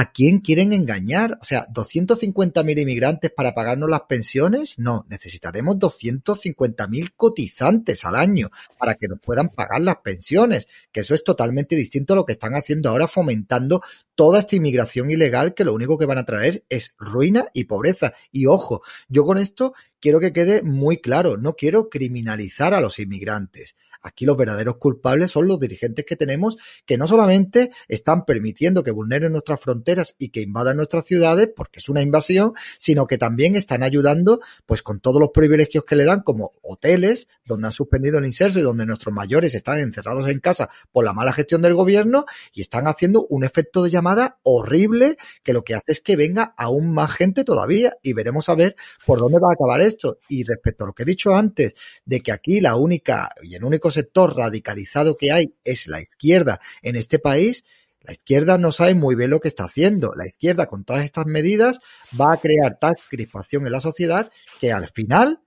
[0.00, 1.38] ¿A quién quieren engañar?
[1.42, 4.78] O sea, ¿250.000 inmigrantes para pagarnos las pensiones?
[4.78, 11.16] No, necesitaremos 250.000 cotizantes al año para que nos puedan pagar las pensiones, que eso
[11.16, 13.82] es totalmente distinto a lo que están haciendo ahora fomentando
[14.14, 18.12] toda esta inmigración ilegal que lo único que van a traer es ruina y pobreza.
[18.30, 23.00] Y ojo, yo con esto quiero que quede muy claro, no quiero criminalizar a los
[23.00, 23.74] inmigrantes.
[24.02, 28.90] Aquí los verdaderos culpables son los dirigentes que tenemos que no solamente están permitiendo que
[28.90, 33.56] vulneren nuestras fronteras y que invadan nuestras ciudades, porque es una invasión, sino que también
[33.56, 38.18] están ayudando pues con todos los privilegios que le dan como hoteles donde han suspendido
[38.18, 41.74] el inserso y donde nuestros mayores están encerrados en casa por la mala gestión del
[41.74, 46.16] gobierno y están haciendo un efecto de llamada horrible que lo que hace es que
[46.16, 48.76] venga aún más gente todavía y veremos a ver
[49.06, 50.18] por dónde va a acabar esto.
[50.28, 51.74] Y respecto a lo que he dicho antes,
[52.04, 56.60] de que aquí la única y el único sector radicalizado que hay es la izquierda
[56.82, 57.64] en este país,
[58.00, 60.14] la izquierda no sabe muy bien lo que está haciendo.
[60.16, 61.80] La izquierda con todas estas medidas
[62.18, 64.30] va a crear tal crispación en la sociedad
[64.60, 65.42] que al final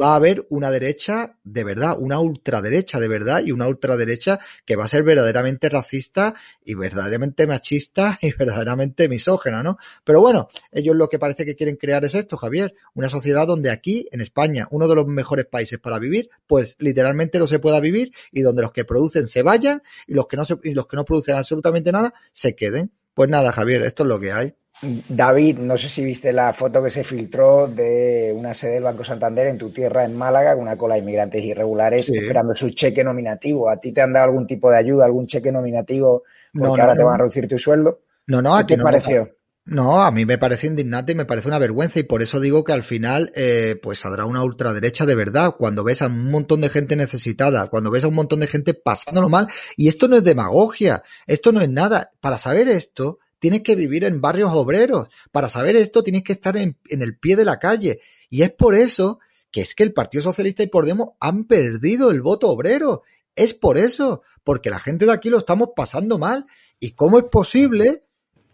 [0.00, 4.76] va a haber una derecha de verdad, una ultraderecha de verdad y una ultraderecha que
[4.76, 6.34] va a ser verdaderamente racista
[6.64, 9.78] y verdaderamente machista y verdaderamente misógena, ¿no?
[10.04, 13.70] Pero bueno, ellos lo que parece que quieren crear es esto, Javier, una sociedad donde
[13.70, 17.80] aquí, en España, uno de los mejores países para vivir, pues literalmente no se pueda
[17.80, 20.86] vivir y donde los que producen se vayan y los que no, se, y los
[20.86, 22.92] que no producen absolutamente nada se queden.
[23.14, 24.54] Pues nada, Javier, esto es lo que hay.
[24.82, 29.02] David, no sé si viste la foto que se filtró de una sede del Banco
[29.04, 32.14] Santander en tu tierra, en Málaga, con una cola de inmigrantes irregulares Sí.
[32.14, 33.68] esperando su cheque nominativo.
[33.70, 36.24] ¿A ti te han dado algún tipo de ayuda, algún cheque nominativo
[36.56, 38.02] porque No, no, ahora te van a reducir tu sueldo?
[38.26, 38.84] No, no, ¿Qué aquí te no.
[38.84, 39.36] pareció?
[39.66, 42.64] No, a mí me parece indignante y me parece una vergüenza y por eso digo
[42.64, 46.60] que al final eh, pues saldrá una ultraderecha de verdad cuando ves a un montón
[46.60, 49.46] de gente necesitada, cuando ves a un montón de gente pasándolo mal
[49.78, 52.12] y esto no es demagogia, esto no es nada.
[52.20, 56.56] Para saber esto tienes que vivir en barrios obreros, para saber esto tienes que estar
[56.56, 59.20] en, el pie de la calle y es por eso
[59.50, 63.02] que es que el Partido Socialista y Podemos han perdido el voto obrero.
[63.36, 66.46] Es por eso, porque la gente de aquí lo estamos pasando mal.
[66.80, 68.06] ¿Y cómo es posible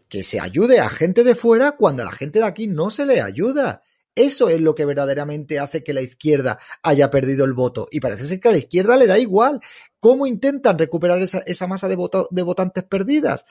[0.08, 3.06] que se ayude a gente de fuera cuando a la gente de aquí no se
[3.06, 3.84] le ayuda.
[4.16, 7.86] Eso es lo que verdaderamente hace que la izquierda haya perdido el voto.
[7.92, 9.60] Y parece ser que a la izquierda le da igual.
[10.00, 11.96] ¿Cómo intentan recuperar esa, esa masa de,
[12.30, 13.44] de votantes perdidas?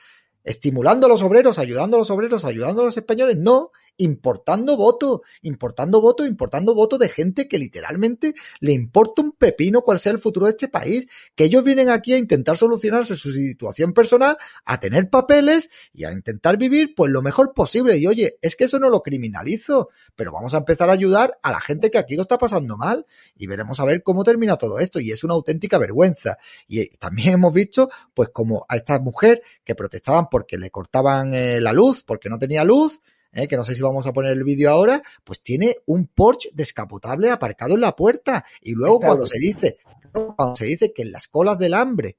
[0.44, 3.36] Estimulando a los obreros, ayudando a los obreros, ayudando a los españoles.
[3.38, 3.72] No,
[4.02, 9.98] importando voto, importando voto, importando voto de gente que literalmente le importa un pepino cuál
[9.98, 11.06] sea el futuro de este país.
[11.34, 16.12] Que ellos vienen aquí a intentar solucionarse su situación personal, a tener papeles y a
[16.12, 17.96] intentar vivir pues lo mejor posible.
[17.98, 21.52] Y oye, es que eso no lo criminalizo, pero vamos a empezar a ayudar a
[21.52, 24.78] la gente que aquí lo está pasando mal y veremos a ver cómo termina todo
[24.78, 25.00] esto.
[25.00, 26.36] Y es una auténtica vergüenza.
[26.66, 31.34] Y eh, también hemos visto pues como a esta mujer que protestaban porque le cortaban
[31.34, 33.00] eh, la luz, porque no tenía luz,
[33.32, 36.50] eh, que no sé si vamos a poner el vídeo ahora, pues tiene un Porsche
[36.52, 38.44] descapotable aparcado en la puerta.
[38.60, 39.32] Y luego Está cuando bien.
[39.32, 39.78] se dice,
[40.12, 42.16] cuando se dice que en las colas del hambre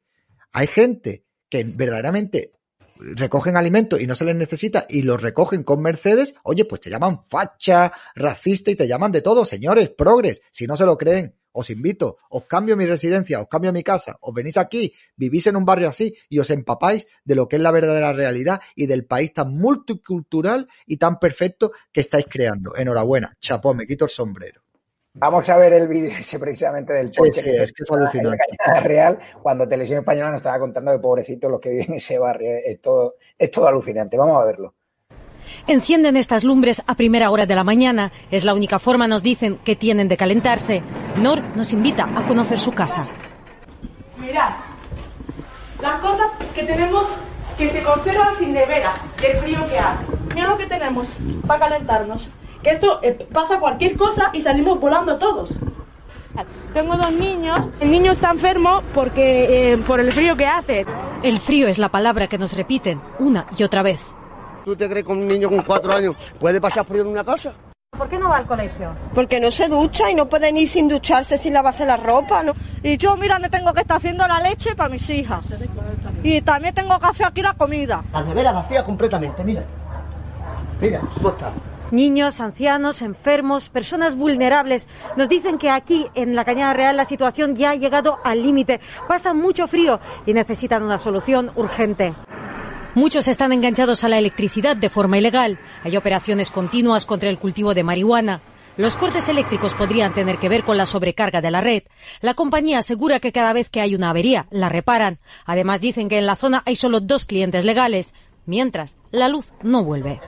[0.51, 2.51] hay gente que verdaderamente
[3.01, 6.89] recogen alimentos y no se les necesita y los recogen con Mercedes, oye, pues te
[6.89, 11.36] llaman facha, racista y te llaman de todo, señores, progres, si no se lo creen.
[11.52, 15.56] Os invito, os cambio mi residencia, os cambio mi casa, os venís aquí, vivís en
[15.56, 19.06] un barrio así y os empapáis de lo que es la verdadera realidad y del
[19.06, 22.76] país tan multicultural y tan perfecto que estáis creando.
[22.76, 24.62] Enhorabuena, chapó, me quito el sombrero.
[25.14, 28.43] Vamos a ver el vídeo ese precisamente del Sí, Porsche sí, es que es alucinante.
[28.82, 32.52] Real, cuando Televisión Española nos estaba contando de pobrecitos los que viven en ese barrio.
[32.64, 34.16] Es todo, es todo alucinante.
[34.16, 34.76] Vamos a verlo.
[35.68, 38.12] Encienden estas lumbres a primera hora de la mañana.
[38.30, 40.84] Es la única forma, nos dicen, que tienen de calentarse.
[41.22, 43.08] Nor nos invita a conocer su casa.
[44.18, 44.52] Mirad,
[45.82, 47.08] las cosas que tenemos
[47.58, 50.06] que se conservan sin nevera, del frío que hace.
[50.34, 51.08] Mira lo que tenemos
[51.45, 52.30] para calentarnos.
[52.64, 55.58] Que esto eh, pasa cualquier cosa y salimos volando todos.
[56.74, 57.70] Tengo dos niños.
[57.80, 60.86] El niño está enfermo porque eh, por el frío que hace.
[61.22, 63.99] El frío es la palabra que nos repiten una y otra vez.
[64.64, 67.53] ¿Tú te crees que un niño con cuatro años puede pasar frío en una casa?
[67.97, 68.95] ¿Por qué no va al colegio?
[69.14, 72.41] Porque no se ducha y no pueden ir sin ducharse, sin lavarse la ropa.
[72.41, 72.53] ¿no?
[72.82, 75.43] Y yo, mira, me tengo que estar haciendo la leche para mis hijas.
[76.24, 78.03] Y también tengo que hacer aquí la comida.
[78.14, 79.64] La nevera vacía completamente, mira.
[80.80, 81.51] Mira, ¿cómo está?
[81.91, 84.88] Niños, ancianos, enfermos, personas vulnerables.
[85.18, 88.80] Nos dicen que aquí, en la Cañada Real, la situación ya ha llegado al límite.
[89.09, 92.14] Pasa mucho frío y necesitan una solución urgente.
[92.94, 95.58] Muchos están enganchados a la electricidad de forma ilegal.
[95.84, 98.42] Hay operaciones continuas contra el cultivo de marihuana.
[98.76, 101.84] Los cortes eléctricos podrían tener que ver con la sobrecarga de la red.
[102.20, 105.20] La compañía asegura que cada vez que hay una avería, la reparan.
[105.46, 108.14] Además dicen que en la zona hay solo dos clientes legales,
[108.46, 110.20] mientras la luz no vuelve.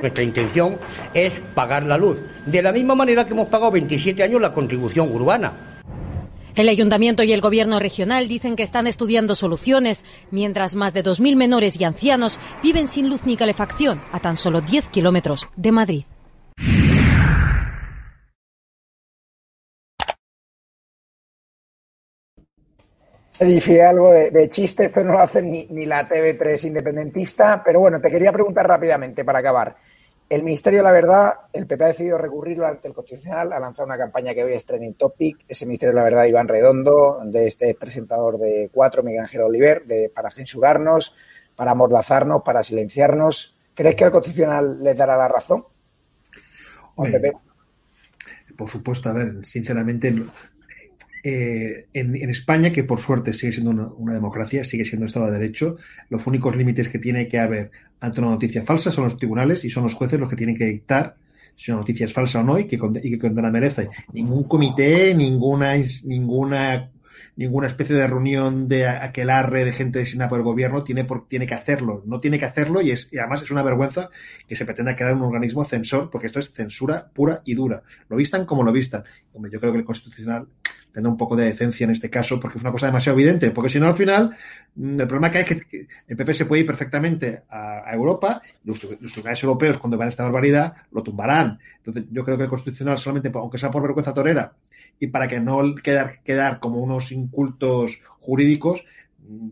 [0.00, 0.78] Nuestra intención
[1.12, 5.14] es pagar la luz, de la misma manera que hemos pagado 27 años la contribución
[5.14, 5.52] urbana.
[6.54, 11.34] El ayuntamiento y el gobierno regional dicen que están estudiando soluciones, mientras más de 2.000
[11.34, 16.04] menores y ancianos viven sin luz ni calefacción a tan solo 10 kilómetros de Madrid.
[23.30, 27.80] Sergi algo de, de, chiste, esto no lo hace ni, ni, la TV3 independentista, pero
[27.80, 29.74] bueno, te quería preguntar rápidamente para acabar.
[30.32, 33.84] El Ministerio de la Verdad, el PP ha decidido recurrirlo ante el Constitucional, ha lanzado
[33.84, 37.48] una campaña que hoy es trending topic, ese Ministerio de la Verdad Iván Redondo, de
[37.48, 41.14] este presentador de Cuatro, Miguel Ángel Oliver, de, para censurarnos,
[41.54, 43.58] para amordazarnos, para silenciarnos.
[43.74, 45.66] ¿Crees que el Constitucional les dará la razón?
[48.56, 50.16] Por supuesto, a ver, sinceramente,
[51.24, 55.76] eh, en, España, que por suerte sigue siendo una, democracia, sigue siendo Estado de Derecho,
[56.10, 57.70] los únicos límites que tiene que haber
[58.00, 60.64] ante una noticia falsa son los tribunales y son los jueces los que tienen que
[60.66, 61.14] dictar
[61.54, 63.90] si una noticia es falsa o no y que, y que condena merece.
[64.12, 66.90] Ningún comité, ninguna, ninguna,
[67.36, 71.46] ninguna especie de reunión de aquelarre de gente designada por el gobierno tiene, por, tiene
[71.46, 72.02] que hacerlo.
[72.04, 74.08] No tiene que hacerlo y, es, y además es una vergüenza
[74.48, 77.82] que se pretenda crear un organismo censor porque esto es censura pura y dura.
[78.08, 79.04] Lo vistan como lo vistan.
[79.34, 80.48] Yo creo que el Constitucional
[80.92, 83.70] tendrá un poco de decencia en este caso, porque es una cosa demasiado evidente, porque
[83.70, 84.36] si no al final
[84.74, 88.42] mm, el problema que hay es que el PP se puede ir perfectamente a, Europa,
[88.64, 91.58] los, los, tribunales europeos cuando vean esta barbaridad lo tumbarán.
[91.78, 94.52] Entonces yo creo que el Constitucional solamente, aunque sea por vergüenza torera,
[95.00, 98.84] y para que no quedar, como unos incultos jurídicos,
[99.26, 99.48] mm,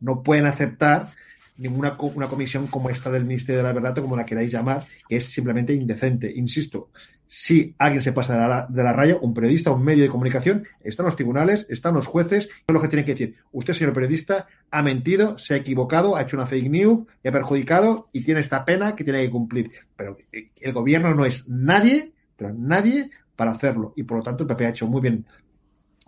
[0.00, 1.08] no pueden aceptar
[1.56, 5.16] ninguna una comisión como esta del Ministerio de la Verdad como la queráis llamar, que
[5.16, 6.30] es simplemente indecente.
[6.30, 6.90] Insisto,
[7.28, 11.16] si alguien se pasa de la, raya, un periodista, un medio de comunicación, están los
[11.16, 15.38] tribunales, están los jueces, son los que tienen que decir, usted, señor periodista, ha mentido,
[15.38, 19.04] se ha equivocado, ha hecho una fake news, ha perjudicado y tiene esta pena que
[19.04, 19.70] tiene que cumplir.
[19.96, 23.92] Pero el gobierno no es nadie, pero nadie para hacerlo.
[23.96, 25.26] Y por lo tanto el PP ha hecho muy bien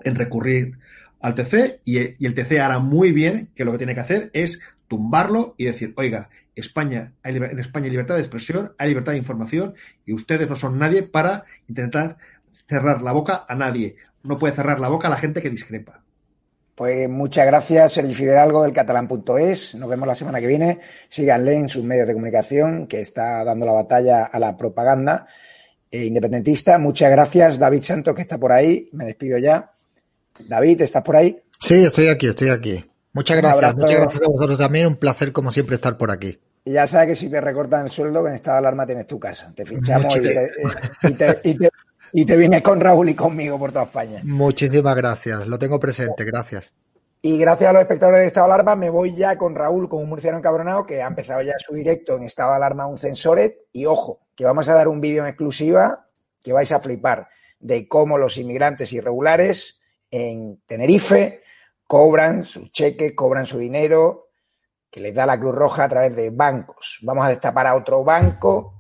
[0.05, 0.79] en recurrir
[1.21, 4.31] al TC y, y el TC hará muy bien que lo que tiene que hacer
[4.33, 6.31] es tumbarlo y decir, oiga,
[6.61, 10.57] España, hay, en España hay libertad de expresión, hay libertad de información y ustedes no
[10.57, 12.19] son nadie para intentar
[12.69, 13.97] cerrar la boca a nadie.
[14.23, 16.03] No puede cerrar la boca a la gente que discrepa.
[16.75, 19.75] Pues muchas gracias, Sergi Fidalgo del catalán.es.
[19.75, 20.81] Nos vemos la semana que viene.
[21.09, 25.27] Síganle en sus medios de comunicación, que está dando la batalla a la propaganda
[25.91, 26.79] eh, independentista.
[26.79, 28.89] Muchas gracias, David Santos, que está por ahí.
[28.93, 29.73] Me despido ya.
[30.39, 31.41] David, ¿estás por ahí?
[31.59, 32.85] Sí, estoy aquí, estoy aquí.
[33.13, 34.87] Muchas gracias, muchas gracias a vosotros también.
[34.87, 36.39] Un placer, como siempre, estar por aquí.
[36.69, 39.19] Y ya sabes que si te recortan el sueldo, en estado de alarma tienes tu
[39.19, 39.51] casa.
[39.57, 40.51] Te fichamos y te,
[41.03, 41.71] y, te, y, te,
[42.13, 44.21] y te, vienes con Raúl y conmigo por toda España.
[44.23, 46.75] Muchísimas gracias, lo tengo presente, gracias.
[47.23, 50.03] Y gracias a los espectadores de Estado de Alarma, me voy ya con Raúl, con
[50.03, 53.57] un murciano encabronado, que ha empezado ya su directo en Estado de Alarma un Censoret.
[53.73, 56.07] Y ojo, que vamos a dar un vídeo en exclusiva
[56.43, 57.29] que vais a flipar
[57.61, 61.41] de cómo los inmigrantes irregulares en Tenerife
[61.87, 64.28] cobran su cheque, cobran su dinero,
[64.91, 67.01] que les da la Cruz Roja a través de bancos.
[67.03, 68.75] Vamos a destapar a otro banco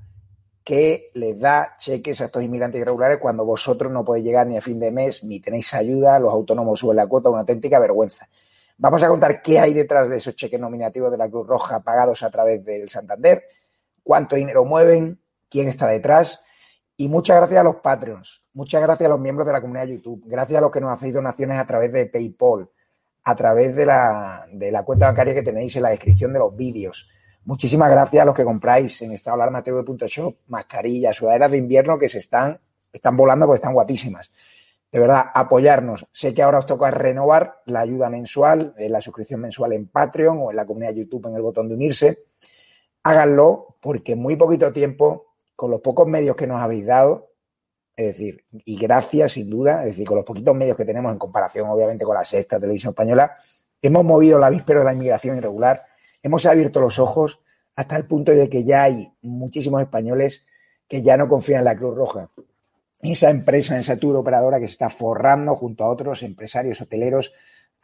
[0.65, 4.61] que les da cheques a estos inmigrantes irregulares cuando vosotros no podéis llegar ni a
[4.61, 8.29] fin de mes, ni tenéis ayuda, los autónomos suben la cuota, una auténtica vergüenza.
[8.77, 12.23] Vamos a contar qué hay detrás de esos cheques nominativos de la Cruz Roja pagados
[12.23, 13.45] a través del Santander,
[14.03, 16.41] cuánto dinero mueven, quién está detrás.
[16.99, 19.95] Y muchas gracias a los Patreons, muchas gracias a los miembros de la comunidad de
[19.95, 22.69] YouTube, gracias a los que nos hacéis donaciones a través de PayPal,
[23.25, 26.57] a través de la, de la cuenta bancaria que tenéis en la descripción de los
[26.57, 27.09] vídeos.
[27.45, 32.61] Muchísimas gracias a los que compráis en estadoalarmatv.shop mascarillas, sudaderas de invierno que se están,
[32.93, 34.31] están volando porque están guapísimas.
[34.91, 36.07] De verdad, apoyarnos.
[36.13, 40.51] Sé que ahora os toca renovar la ayuda mensual, la suscripción mensual en Patreon o
[40.51, 42.19] en la comunidad YouTube en el botón de unirse.
[43.03, 47.28] Háganlo porque en muy poquito tiempo, con los pocos medios que nos habéis dado,
[47.99, 51.19] es decir, y gracias, sin duda, es decir, con los poquitos medios que tenemos en
[51.19, 53.35] comparación, obviamente, con la sexta televisión española,
[53.83, 55.83] hemos movido la víspera de la inmigración irregular,
[56.23, 57.41] hemos abierto los ojos
[57.75, 60.45] hasta el punto de que ya hay muchísimos españoles
[60.87, 62.31] que ya no confían en la Cruz Roja.
[63.01, 67.33] Esa empresa, esa tour operadora que se está forrando junto a otros empresarios hoteleros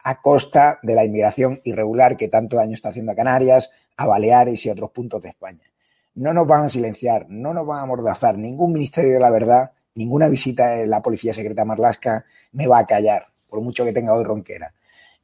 [0.01, 4.65] a costa de la inmigración irregular que tanto daño está haciendo a Canarias, a Baleares
[4.65, 5.65] y a otros puntos de España.
[6.13, 9.74] No nos van a silenciar, no nos van a amordazar, ningún ministerio de la verdad
[9.95, 14.13] ninguna visita de la Policía Secreta Marlasca me va a callar, por mucho que tenga
[14.13, 14.73] hoy ronquera.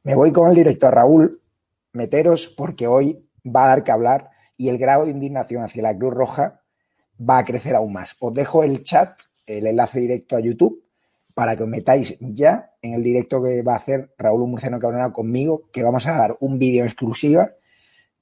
[0.02, 1.40] Me voy con el director Raúl,
[1.92, 5.96] meteros porque hoy va a dar que hablar y el grado de indignación hacia la
[5.96, 6.62] Cruz Roja
[7.20, 8.16] va a crecer aún más.
[8.18, 10.82] Os dejo el chat, el enlace directo a YouTube,
[11.34, 15.12] para que os metáis ya en el directo que va a hacer Raúl Murciano Cabrera
[15.12, 17.52] conmigo, que vamos a dar un vídeo exclusiva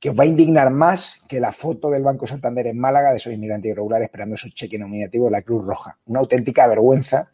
[0.01, 3.18] que os va a indignar más que la foto del Banco Santander en Málaga de
[3.18, 5.98] esos inmigrantes irregulares esperando su cheque nominativo de la Cruz Roja.
[6.07, 7.30] Una auténtica vergüenza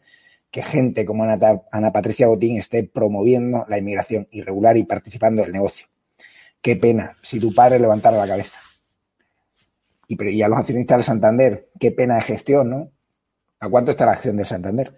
[0.51, 5.87] que gente como Ana, Patricia Botín esté promoviendo la inmigración irregular y participando del negocio.
[6.61, 8.59] Qué pena si tu padre levantara la cabeza.
[10.09, 12.91] Y, y a los accionistas del Santander, qué pena de gestión, ¿no?
[13.59, 14.93] ¿A cuánto está la acción del Santander?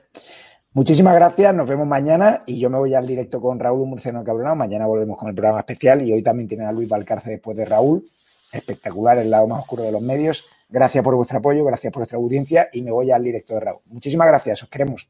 [0.71, 4.55] Muchísimas gracias, nos vemos mañana y yo me voy al directo con Raúl Murciano Cabronado.
[4.55, 7.65] Mañana volvemos con el programa especial y hoy también tiene a Luis Valcarce después de
[7.65, 8.07] Raúl.
[8.53, 10.45] Espectacular, el lado más oscuro de los medios.
[10.69, 13.81] Gracias por vuestro apoyo, gracias por vuestra audiencia y me voy al directo de Raúl.
[13.87, 15.09] Muchísimas gracias, os queremos.